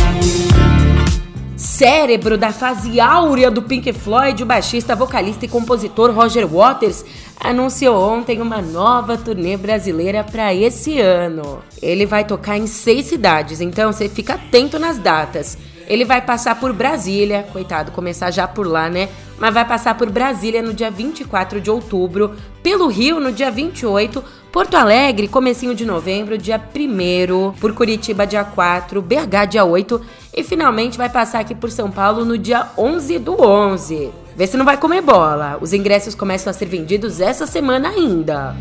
Cérebro 1.57 2.37
da 2.37 2.53
fase 2.53 2.97
áurea 3.01 3.51
do 3.51 3.61
Pink 3.61 3.91
Floyd, 3.91 4.41
o 4.41 4.45
baixista, 4.45 4.95
vocalista 4.95 5.43
e 5.43 5.49
compositor 5.49 6.11
Roger 6.11 6.47
Waters 6.47 7.03
anunciou 7.37 8.01
ontem 8.09 8.41
uma 8.41 8.61
nova 8.61 9.17
turnê 9.17 9.57
brasileira 9.57 10.23
para 10.23 10.53
esse 10.53 10.97
ano. 10.97 11.59
Ele 11.81 12.05
vai 12.05 12.23
tocar 12.23 12.57
em 12.57 12.67
seis 12.67 13.07
cidades, 13.07 13.59
então 13.59 13.91
você 13.91 14.07
fica 14.07 14.35
atento 14.35 14.79
nas 14.79 14.97
datas. 14.97 15.57
Ele 15.87 16.05
vai 16.05 16.21
passar 16.21 16.57
por 16.57 16.71
Brasília, 16.71 17.45
coitado, 17.51 17.91
começar 17.91 18.31
já 18.31 18.47
por 18.47 18.65
lá, 18.65 18.89
né? 18.89 19.09
Mas 19.37 19.53
vai 19.53 19.65
passar 19.65 19.95
por 19.95 20.09
Brasília 20.09 20.61
no 20.61 20.73
dia 20.73 20.89
24 20.89 21.61
de 21.61 21.69
outubro, 21.69 22.35
pelo 22.63 22.87
Rio 22.87 23.19
no 23.19 23.31
dia 23.31 23.51
28, 23.51 24.23
Porto 24.51 24.75
Alegre, 24.75 25.27
comecinho 25.27 25.75
de 25.75 25.85
novembro, 25.85 26.37
dia 26.37 26.59
1 26.59 27.53
por 27.59 27.73
Curitiba, 27.73 28.25
dia 28.25 28.43
4, 28.43 29.01
BH, 29.01 29.45
dia 29.49 29.63
8 29.63 30.01
e 30.35 30.43
finalmente 30.43 30.97
vai 30.97 31.09
passar 31.09 31.39
aqui 31.39 31.53
por 31.53 31.69
São 31.69 31.91
Paulo 31.91 32.25
no 32.25 32.37
dia 32.37 32.67
11 32.77 33.19
do 33.19 33.39
11. 33.39 34.09
Vê 34.35 34.47
se 34.47 34.57
não 34.57 34.65
vai 34.65 34.77
comer 34.77 35.01
bola. 35.01 35.57
Os 35.61 35.73
ingressos 35.73 36.15
começam 36.15 36.51
a 36.51 36.53
ser 36.53 36.65
vendidos 36.65 37.19
essa 37.19 37.47
semana 37.47 37.89
ainda. 37.89 38.55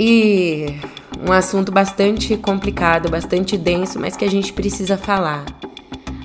E 0.00 0.76
um 1.28 1.32
assunto 1.32 1.72
bastante 1.72 2.36
complicado, 2.36 3.10
bastante 3.10 3.56
denso, 3.58 3.98
mas 3.98 4.16
que 4.16 4.24
a 4.24 4.30
gente 4.30 4.52
precisa 4.52 4.96
falar. 4.96 5.44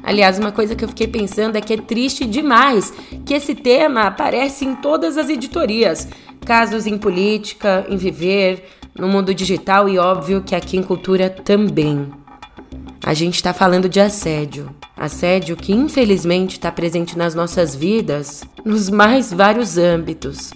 Aliás, 0.04 0.38
uma 0.38 0.52
coisa 0.52 0.76
que 0.76 0.86
eu 0.86 0.90
fiquei 0.90 1.08
pensando 1.08 1.56
é 1.56 1.62
que 1.62 1.74
é 1.74 1.78
triste 1.78 2.24
demais 2.24 2.94
que 3.26 3.34
esse 3.34 3.56
tema 3.56 4.02
aparece 4.02 4.64
em 4.64 4.76
todas 4.76 5.18
as 5.18 5.28
editorias. 5.28 6.08
Casos 6.46 6.86
em 6.86 7.00
política, 7.00 7.84
em 7.90 7.98
viver, 7.98 8.64
no 8.96 9.08
mundo 9.08 9.34
digital 9.34 9.90
e 9.90 9.98
óbvio 9.98 10.44
que 10.44 10.54
aqui 10.54 10.78
em 10.78 10.84
cultura 10.84 11.28
também. 11.28 12.12
A 13.04 13.16
gente 13.16 13.36
está 13.38 13.56
falando 13.56 13.90
de 13.90 14.00
assédio. 14.00 14.70
Assédio 14.96 15.56
que 15.56 15.74
infelizmente 15.74 16.52
está 16.52 16.72
presente 16.72 17.18
nas 17.18 17.34
nossas 17.34 17.76
vidas 17.76 18.44
nos 18.64 18.88
mais 18.88 19.34
vários 19.34 19.80
âmbitos, 19.80 20.54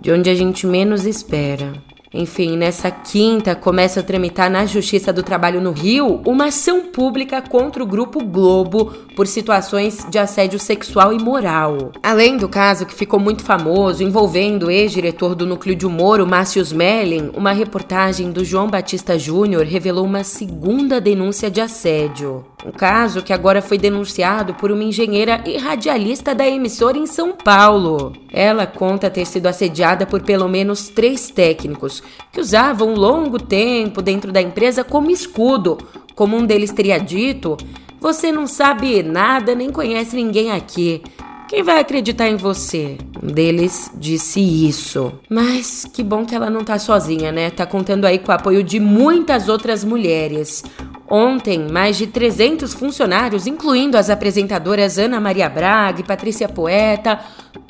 de 0.00 0.12
onde 0.12 0.30
a 0.30 0.36
gente 0.36 0.68
menos 0.68 1.04
espera. 1.04 1.89
Enfim, 2.12 2.56
nessa 2.56 2.90
quinta 2.90 3.54
começa 3.54 4.00
a 4.00 4.02
tramitar 4.02 4.50
na 4.50 4.66
Justiça 4.66 5.12
do 5.12 5.22
Trabalho 5.22 5.60
no 5.60 5.70
Rio 5.70 6.20
uma 6.26 6.46
ação 6.46 6.86
pública 6.86 7.40
contra 7.40 7.84
o 7.84 7.86
Grupo 7.86 8.24
Globo 8.24 8.86
por 9.14 9.28
situações 9.28 10.04
de 10.10 10.18
assédio 10.18 10.58
sexual 10.58 11.12
e 11.12 11.22
moral. 11.22 11.92
Além 12.02 12.36
do 12.36 12.48
caso 12.48 12.84
que 12.84 12.94
ficou 12.94 13.20
muito 13.20 13.44
famoso 13.44 14.02
envolvendo 14.02 14.66
o 14.66 14.70
ex-diretor 14.72 15.36
do 15.36 15.46
Núcleo 15.46 15.76
de 15.76 15.86
Humor, 15.86 16.20
o 16.20 16.26
Márcio 16.26 16.60
Smelling, 16.62 17.30
uma 17.32 17.52
reportagem 17.52 18.32
do 18.32 18.44
João 18.44 18.66
Batista 18.66 19.16
Júnior 19.16 19.64
revelou 19.64 20.04
uma 20.04 20.24
segunda 20.24 21.00
denúncia 21.00 21.48
de 21.48 21.60
assédio. 21.60 22.44
Um 22.66 22.72
caso 22.72 23.22
que 23.22 23.32
agora 23.32 23.62
foi 23.62 23.78
denunciado 23.78 24.52
por 24.54 24.72
uma 24.72 24.82
engenheira 24.82 25.42
e 25.46 25.56
radialista 25.56 26.34
da 26.34 26.46
emissora 26.46 26.98
em 26.98 27.06
São 27.06 27.32
Paulo. 27.32 28.12
Ela 28.32 28.66
conta 28.66 29.08
ter 29.08 29.24
sido 29.26 29.46
assediada 29.46 30.04
por 30.04 30.22
pelo 30.22 30.48
menos 30.48 30.88
três 30.88 31.30
técnicos 31.30 31.99
que 32.32 32.40
usavam 32.40 32.94
longo 32.94 33.38
tempo 33.38 34.02
dentro 34.02 34.32
da 34.32 34.40
empresa 34.40 34.84
como 34.84 35.10
escudo. 35.10 35.78
Como 36.14 36.36
um 36.36 36.44
deles 36.44 36.72
teria 36.72 36.98
dito: 36.98 37.56
Você 38.00 38.30
não 38.30 38.46
sabe 38.46 39.02
nada 39.02 39.54
nem 39.54 39.70
conhece 39.70 40.16
ninguém 40.16 40.52
aqui. 40.52 41.02
Quem 41.50 41.64
vai 41.64 41.80
acreditar 41.80 42.28
em 42.28 42.36
você? 42.36 42.96
Um 43.20 43.26
deles 43.26 43.90
disse 43.96 44.40
isso. 44.40 45.12
Mas 45.28 45.84
que 45.84 46.00
bom 46.00 46.24
que 46.24 46.32
ela 46.32 46.48
não 46.48 46.62
tá 46.62 46.78
sozinha, 46.78 47.32
né? 47.32 47.50
Tá 47.50 47.66
contando 47.66 48.04
aí 48.04 48.20
com 48.20 48.30
o 48.30 48.34
apoio 48.34 48.62
de 48.62 48.78
muitas 48.78 49.48
outras 49.48 49.82
mulheres. 49.82 50.62
Ontem, 51.10 51.66
mais 51.68 51.98
de 51.98 52.06
300 52.06 52.72
funcionários, 52.72 53.44
incluindo 53.44 53.98
as 53.98 54.08
apresentadoras 54.08 54.96
Ana 54.96 55.20
Maria 55.20 55.48
Braga 55.48 56.00
e 56.00 56.04
Patrícia 56.04 56.48
Poeta, 56.48 57.18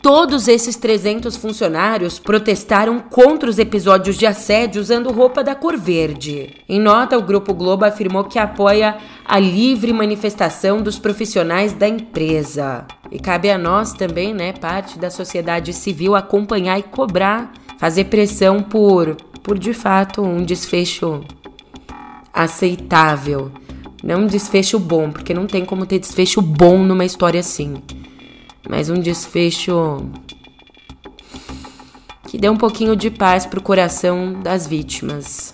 todos 0.03 0.47
esses 0.47 0.77
300 0.77 1.39
funcionários 1.39 2.19
protestaram 2.19 3.01
contra 3.01 3.49
os 3.49 3.59
episódios 3.59 4.19
de 4.19 4.27
assédio 4.27 4.83
usando 4.83 5.11
roupa 5.11 5.43
da 5.43 5.55
cor 5.55 5.79
verde. 5.79 6.55
Em 6.69 6.79
nota, 6.79 7.17
o 7.17 7.23
Grupo 7.23 7.55
Globo 7.55 7.87
afirmou 7.87 8.25
que 8.25 8.39
apoia 8.39 8.99
a 9.25 9.39
livre 9.39 9.91
manifestação 9.91 10.83
dos 10.83 10.99
profissionais 10.99 11.73
da 11.73 11.89
empresa. 11.89 12.85
E 13.11 13.19
cabe 13.19 13.51
a 13.51 13.57
nós 13.57 13.95
também, 13.95 14.35
né, 14.35 14.53
parte 14.53 14.99
da 14.99 15.09
sociedade 15.09 15.73
civil, 15.73 16.15
acompanhar 16.15 16.79
e 16.79 16.83
cobrar, 16.83 17.53
fazer 17.79 18.05
pressão 18.05 18.63
por, 18.63 19.17
por 19.43 19.59
de 19.59 19.73
fato, 19.73 20.21
um 20.21 20.45
desfecho 20.45 21.25
aceitável. 22.43 23.51
Não 24.03 24.23
um 24.23 24.27
desfecho 24.27 24.79
bom, 24.79 25.11
porque 25.11 25.35
não 25.35 25.47
tem 25.47 25.65
como 25.65 25.85
ter 25.85 25.99
desfecho 25.99 26.41
bom 26.41 26.79
numa 26.79 27.05
história 27.05 27.41
assim. 27.41 27.83
Mas 28.69 28.89
um 28.89 29.01
desfecho 29.01 30.11
que 32.29 32.39
dê 32.39 32.49
um 32.49 32.57
pouquinho 32.57 32.95
de 32.95 33.11
paz 33.11 33.45
pro 33.45 33.61
coração 33.61 34.41
das 34.41 34.67
vítimas. 34.67 35.53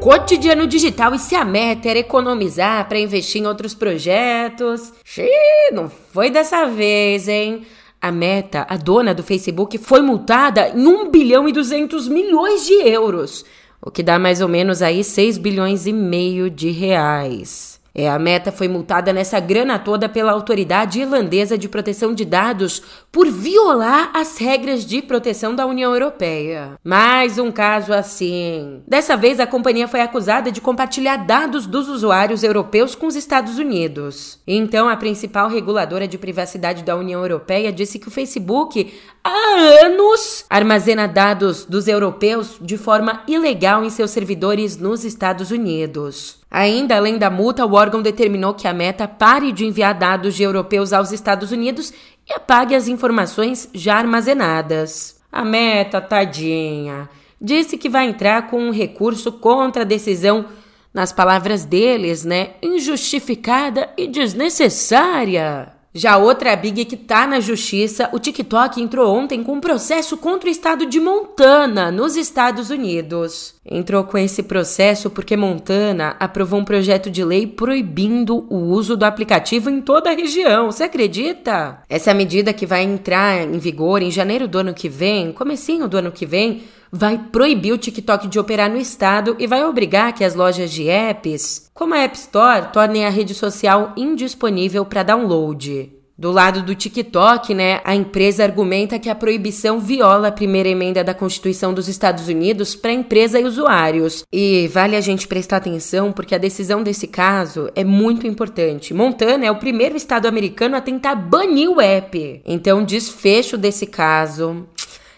Cotidiano 0.00 0.66
digital 0.66 1.14
e 1.14 1.18
se 1.18 1.34
a 1.34 1.46
meta 1.46 1.88
era 1.88 1.98
economizar 1.98 2.86
para 2.88 2.98
investir 2.98 3.40
em 3.40 3.46
outros 3.46 3.74
projetos. 3.74 4.92
Xiii, 5.02 5.70
não 5.72 5.88
foi 5.88 6.28
dessa 6.28 6.66
vez, 6.66 7.26
hein? 7.26 7.66
A 8.04 8.12
Meta, 8.12 8.66
a 8.68 8.76
dona 8.76 9.14
do 9.14 9.22
Facebook, 9.22 9.78
foi 9.78 10.02
multada 10.02 10.68
em 10.68 10.86
1 10.86 11.10
bilhão 11.10 11.48
e 11.48 11.52
200 11.52 12.06
milhões 12.06 12.66
de 12.66 12.74
euros, 12.86 13.46
o 13.80 13.90
que 13.90 14.02
dá 14.02 14.18
mais 14.18 14.42
ou 14.42 14.48
menos 14.48 14.82
aí 14.82 15.02
6 15.02 15.38
bilhões 15.38 15.86
e 15.86 15.92
meio 15.94 16.50
de 16.50 16.68
reais. 16.68 17.73
É, 17.94 18.10
a 18.10 18.18
Meta 18.18 18.50
foi 18.50 18.66
multada 18.66 19.12
nessa 19.12 19.38
grana 19.38 19.78
toda 19.78 20.08
pela 20.08 20.32
Autoridade 20.32 21.00
Irlandesa 21.00 21.56
de 21.56 21.68
Proteção 21.68 22.12
de 22.12 22.24
Dados 22.24 22.82
por 23.12 23.30
violar 23.30 24.10
as 24.12 24.36
regras 24.36 24.84
de 24.84 25.00
proteção 25.00 25.54
da 25.54 25.64
União 25.64 25.92
Europeia. 25.92 26.72
Mais 26.82 27.38
um 27.38 27.52
caso 27.52 27.92
assim. 27.92 28.82
Dessa 28.88 29.16
vez, 29.16 29.38
a 29.38 29.46
companhia 29.46 29.86
foi 29.86 30.00
acusada 30.00 30.50
de 30.50 30.60
compartilhar 30.60 31.18
dados 31.18 31.66
dos 31.66 31.88
usuários 31.88 32.42
europeus 32.42 32.96
com 32.96 33.06
os 33.06 33.14
Estados 33.14 33.58
Unidos. 33.58 34.40
Então, 34.44 34.88
a 34.88 34.96
principal 34.96 35.48
reguladora 35.48 36.08
de 36.08 36.18
privacidade 36.18 36.82
da 36.82 36.96
União 36.96 37.20
Europeia 37.20 37.72
disse 37.72 38.00
que 38.00 38.08
o 38.08 38.10
Facebook 38.10 38.92
há 39.22 39.84
anos 39.84 40.44
armazena 40.50 41.06
dados 41.06 41.64
dos 41.64 41.86
europeus 41.86 42.58
de 42.60 42.76
forma 42.76 43.22
ilegal 43.28 43.84
em 43.84 43.90
seus 43.90 44.10
servidores 44.10 44.76
nos 44.76 45.04
Estados 45.04 45.52
Unidos. 45.52 46.43
Ainda 46.56 46.94
além 46.96 47.18
da 47.18 47.28
multa, 47.28 47.66
o 47.66 47.74
órgão 47.74 48.00
determinou 48.00 48.54
que 48.54 48.68
a 48.68 48.72
Meta 48.72 49.08
pare 49.08 49.50
de 49.50 49.66
enviar 49.66 49.92
dados 49.92 50.36
de 50.36 50.44
europeus 50.44 50.92
aos 50.92 51.10
Estados 51.10 51.50
Unidos 51.50 51.92
e 52.30 52.32
apague 52.32 52.76
as 52.76 52.86
informações 52.86 53.68
já 53.74 53.96
armazenadas. 53.96 55.20
A 55.32 55.44
Meta, 55.44 56.00
tadinha, 56.00 57.10
disse 57.40 57.76
que 57.76 57.88
vai 57.88 58.08
entrar 58.08 58.46
com 58.46 58.60
um 58.60 58.70
recurso 58.70 59.32
contra 59.32 59.82
a 59.82 59.84
decisão, 59.84 60.46
nas 60.94 61.12
palavras 61.12 61.64
deles, 61.64 62.24
né, 62.24 62.50
injustificada 62.62 63.90
e 63.98 64.06
desnecessária. 64.06 65.73
Já 65.96 66.16
outra 66.16 66.56
big 66.56 66.84
que 66.86 66.96
tá 66.96 67.24
na 67.24 67.38
justiça, 67.38 68.08
o 68.12 68.18
TikTok 68.18 68.82
entrou 68.82 69.14
ontem 69.16 69.44
com 69.44 69.52
um 69.52 69.60
processo 69.60 70.16
contra 70.16 70.48
o 70.48 70.52
estado 70.52 70.86
de 70.86 70.98
Montana, 70.98 71.92
nos 71.92 72.16
Estados 72.16 72.68
Unidos. 72.68 73.54
Entrou 73.64 74.02
com 74.02 74.18
esse 74.18 74.42
processo 74.42 75.08
porque 75.08 75.36
Montana 75.36 76.16
aprovou 76.18 76.58
um 76.58 76.64
projeto 76.64 77.08
de 77.08 77.24
lei 77.24 77.46
proibindo 77.46 78.44
o 78.50 78.56
uso 78.56 78.96
do 78.96 79.04
aplicativo 79.04 79.70
em 79.70 79.80
toda 79.80 80.10
a 80.10 80.16
região. 80.16 80.66
Você 80.66 80.82
acredita? 80.82 81.78
Essa 81.88 82.12
medida 82.12 82.52
que 82.52 82.66
vai 82.66 82.82
entrar 82.82 83.42
em 83.42 83.58
vigor 83.60 84.02
em 84.02 84.10
janeiro 84.10 84.48
do 84.48 84.58
ano 84.58 84.74
que 84.74 84.88
vem, 84.88 85.30
comecinho 85.30 85.86
do 85.86 85.96
ano 85.96 86.10
que 86.10 86.26
vem, 86.26 86.64
vai 86.94 87.18
proibir 87.18 87.72
o 87.72 87.78
TikTok 87.78 88.28
de 88.28 88.38
operar 88.38 88.70
no 88.70 88.78
estado 88.78 89.34
e 89.40 89.48
vai 89.48 89.64
obrigar 89.64 90.12
que 90.12 90.22
as 90.22 90.36
lojas 90.36 90.70
de 90.70 90.88
apps, 90.88 91.68
como 91.74 91.92
a 91.92 91.98
App 91.98 92.16
Store, 92.16 92.68
tornem 92.72 93.04
a 93.04 93.10
rede 93.10 93.34
social 93.34 93.92
indisponível 93.96 94.84
para 94.84 95.02
download. 95.02 95.92
Do 96.16 96.30
lado 96.30 96.62
do 96.62 96.76
TikTok, 96.76 97.52
né, 97.52 97.80
a 97.82 97.92
empresa 97.92 98.44
argumenta 98.44 99.00
que 99.00 99.10
a 99.10 99.16
proibição 99.16 99.80
viola 99.80 100.28
a 100.28 100.32
primeira 100.32 100.68
emenda 100.68 101.02
da 101.02 101.12
Constituição 101.12 101.74
dos 101.74 101.88
Estados 101.88 102.28
Unidos 102.28 102.76
para 102.76 102.92
empresa 102.92 103.40
e 103.40 103.44
usuários. 103.44 104.22
E 104.32 104.70
vale 104.72 104.94
a 104.94 105.00
gente 105.00 105.26
prestar 105.26 105.56
atenção 105.56 106.12
porque 106.12 106.36
a 106.36 106.38
decisão 106.38 106.84
desse 106.84 107.08
caso 107.08 107.68
é 107.74 107.82
muito 107.82 108.28
importante. 108.28 108.94
Montana 108.94 109.44
é 109.44 109.50
o 109.50 109.58
primeiro 109.58 109.96
estado 109.96 110.28
americano 110.28 110.76
a 110.76 110.80
tentar 110.80 111.16
banir 111.16 111.68
o 111.68 111.80
app. 111.80 112.40
Então, 112.46 112.84
desfecho 112.84 113.58
desse 113.58 113.84
caso 113.84 114.64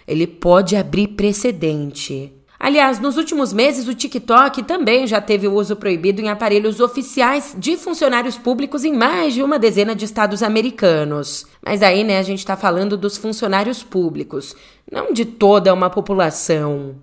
ele 0.06 0.26
pode 0.26 0.76
abrir 0.76 1.08
precedente. 1.08 2.32
Aliás, 2.58 2.98
nos 2.98 3.18
últimos 3.18 3.52
meses, 3.52 3.86
o 3.86 3.94
TikTok 3.94 4.62
também 4.62 5.06
já 5.06 5.20
teve 5.20 5.46
o 5.46 5.52
uso 5.52 5.76
proibido 5.76 6.22
em 6.22 6.30
aparelhos 6.30 6.80
oficiais 6.80 7.54
de 7.56 7.76
funcionários 7.76 8.38
públicos 8.38 8.82
em 8.82 8.94
mais 8.94 9.34
de 9.34 9.42
uma 9.42 9.58
dezena 9.58 9.94
de 9.94 10.06
estados 10.06 10.42
americanos. 10.42 11.46
Mas 11.64 11.82
aí, 11.82 12.02
né, 12.02 12.18
a 12.18 12.22
gente 12.22 12.38
está 12.38 12.56
falando 12.56 12.96
dos 12.96 13.18
funcionários 13.18 13.82
públicos, 13.82 14.56
não 14.90 15.12
de 15.12 15.26
toda 15.26 15.74
uma 15.74 15.90
população. 15.90 16.96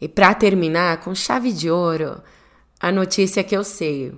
E 0.00 0.06
para 0.06 0.34
terminar, 0.34 0.98
com 0.98 1.14
chave 1.14 1.52
de 1.52 1.70
ouro, 1.70 2.22
a 2.78 2.92
notícia 2.92 3.42
que 3.42 3.56
eu 3.56 3.64
sei. 3.64 4.12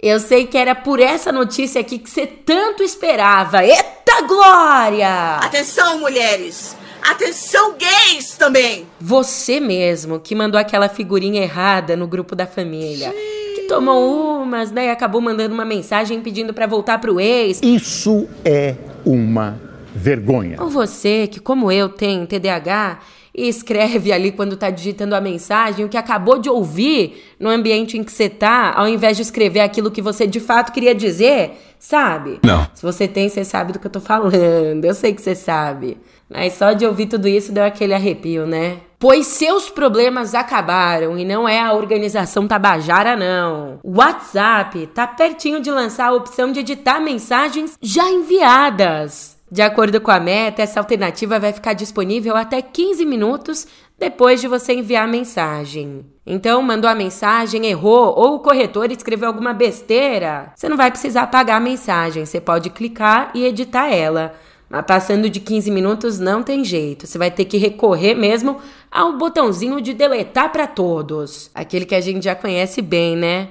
Eu 0.00 0.20
sei 0.20 0.46
que 0.46 0.58
era 0.58 0.74
por 0.74 1.00
essa 1.00 1.32
notícia 1.32 1.80
aqui 1.80 1.98
que 1.98 2.10
você 2.10 2.26
tanto 2.26 2.82
esperava. 2.82 3.64
Eita 3.64 4.22
glória! 4.28 5.36
Atenção, 5.36 5.98
mulheres! 5.98 6.76
Atenção, 7.04 7.74
gays 7.76 8.34
também! 8.38 8.86
Você 8.98 9.60
mesmo 9.60 10.18
que 10.18 10.34
mandou 10.34 10.58
aquela 10.58 10.88
figurinha 10.88 11.42
errada 11.42 11.94
no 11.94 12.06
grupo 12.06 12.34
da 12.34 12.46
família. 12.46 13.10
Sim. 13.10 13.54
Que 13.54 13.66
tomou 13.68 14.40
umas, 14.42 14.72
né? 14.72 14.86
E 14.86 14.90
acabou 14.90 15.20
mandando 15.20 15.52
uma 15.52 15.66
mensagem 15.66 16.22
pedindo 16.22 16.54
para 16.54 16.66
voltar 16.66 16.98
pro 16.98 17.20
ex. 17.20 17.60
Isso 17.62 18.26
é 18.42 18.76
uma 19.04 19.60
vergonha. 19.94 20.56
Ou 20.58 20.70
você 20.70 21.26
que, 21.26 21.40
como 21.40 21.70
eu, 21.70 21.90
tem 21.90 22.24
TDAH 22.24 23.00
e 23.34 23.48
escreve 23.48 24.10
ali 24.10 24.32
quando 24.32 24.56
tá 24.56 24.70
digitando 24.70 25.14
a 25.14 25.20
mensagem 25.20 25.84
o 25.84 25.88
que 25.90 25.98
acabou 25.98 26.38
de 26.38 26.48
ouvir 26.48 27.22
no 27.38 27.50
ambiente 27.50 27.98
em 27.98 28.02
que 28.02 28.12
você 28.12 28.30
tá, 28.30 28.72
ao 28.74 28.88
invés 28.88 29.16
de 29.16 29.22
escrever 29.24 29.60
aquilo 29.60 29.90
que 29.90 30.00
você 30.00 30.26
de 30.26 30.40
fato 30.40 30.72
queria 30.72 30.94
dizer, 30.94 31.52
sabe? 31.78 32.38
Não. 32.42 32.66
Se 32.74 32.82
você 32.82 33.06
tem, 33.06 33.28
você 33.28 33.44
sabe 33.44 33.74
do 33.74 33.78
que 33.78 33.86
eu 33.86 33.90
tô 33.90 34.00
falando. 34.00 34.84
Eu 34.84 34.94
sei 34.94 35.12
que 35.12 35.20
você 35.20 35.34
sabe. 35.34 35.98
Mas 36.34 36.54
só 36.54 36.72
de 36.72 36.84
ouvir 36.84 37.06
tudo 37.06 37.28
isso 37.28 37.52
deu 37.52 37.62
aquele 37.62 37.94
arrepio, 37.94 38.44
né? 38.44 38.78
Pois 38.98 39.26
seus 39.28 39.70
problemas 39.70 40.34
acabaram 40.34 41.16
e 41.16 41.24
não 41.24 41.48
é 41.48 41.60
a 41.60 41.72
organização 41.72 42.48
Tabajara, 42.48 43.14
não. 43.14 43.78
O 43.84 43.98
WhatsApp 43.98 44.88
tá 44.88 45.06
pertinho 45.06 45.60
de 45.60 45.70
lançar 45.70 46.08
a 46.08 46.12
opção 46.12 46.50
de 46.50 46.60
editar 46.60 46.98
mensagens 46.98 47.78
já 47.80 48.10
enviadas. 48.10 49.34
De 49.48 49.62
acordo 49.62 50.00
com 50.00 50.10
a 50.10 50.18
meta, 50.18 50.62
essa 50.62 50.80
alternativa 50.80 51.38
vai 51.38 51.52
ficar 51.52 51.74
disponível 51.74 52.34
até 52.34 52.60
15 52.60 53.04
minutos 53.04 53.68
depois 53.96 54.40
de 54.40 54.48
você 54.48 54.72
enviar 54.72 55.04
a 55.04 55.10
mensagem. 55.10 56.04
Então, 56.26 56.60
mandou 56.62 56.90
a 56.90 56.94
mensagem, 56.94 57.66
errou, 57.66 58.12
ou 58.16 58.34
o 58.34 58.40
corretor 58.40 58.90
escreveu 58.90 59.28
alguma 59.28 59.52
besteira, 59.52 60.52
você 60.56 60.68
não 60.68 60.76
vai 60.76 60.90
precisar 60.90 61.22
apagar 61.22 61.58
a 61.58 61.60
mensagem, 61.60 62.26
você 62.26 62.40
pode 62.40 62.70
clicar 62.70 63.30
e 63.34 63.44
editar 63.44 63.86
ela. 63.86 64.34
Mas 64.74 64.86
passando 64.86 65.30
de 65.30 65.38
15 65.38 65.70
minutos 65.70 66.18
não 66.18 66.42
tem 66.42 66.64
jeito, 66.64 67.06
você 67.06 67.16
vai 67.16 67.30
ter 67.30 67.44
que 67.44 67.56
recorrer 67.56 68.16
mesmo 68.16 68.56
ao 68.90 69.12
botãozinho 69.12 69.80
de 69.80 69.94
deletar 69.94 70.50
para 70.50 70.66
todos, 70.66 71.48
aquele 71.54 71.84
que 71.84 71.94
a 71.94 72.00
gente 72.00 72.24
já 72.24 72.34
conhece 72.34 72.82
bem, 72.82 73.14
né? 73.14 73.50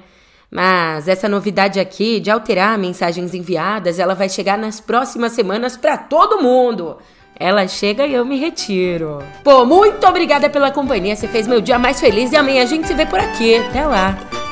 Mas 0.50 1.08
essa 1.08 1.26
novidade 1.26 1.80
aqui 1.80 2.20
de 2.20 2.30
alterar 2.30 2.76
mensagens 2.76 3.32
enviadas, 3.32 3.98
ela 3.98 4.14
vai 4.14 4.28
chegar 4.28 4.58
nas 4.58 4.80
próximas 4.80 5.32
semanas 5.32 5.78
para 5.78 5.96
todo 5.96 6.42
mundo. 6.42 6.98
Ela 7.40 7.66
chega 7.66 8.06
e 8.06 8.12
eu 8.12 8.26
me 8.26 8.38
retiro. 8.38 9.20
Pô, 9.42 9.64
muito 9.64 10.06
obrigada 10.06 10.50
pela 10.50 10.70
companhia. 10.70 11.16
Você 11.16 11.26
fez 11.26 11.46
meu 11.46 11.62
dia 11.62 11.78
mais 11.78 11.98
feliz 11.98 12.32
e 12.32 12.36
amanhã 12.36 12.62
a 12.62 12.66
gente 12.66 12.86
se 12.86 12.92
vê 12.92 13.06
por 13.06 13.18
aqui. 13.18 13.56
Até 13.56 13.86
lá. 13.86 14.43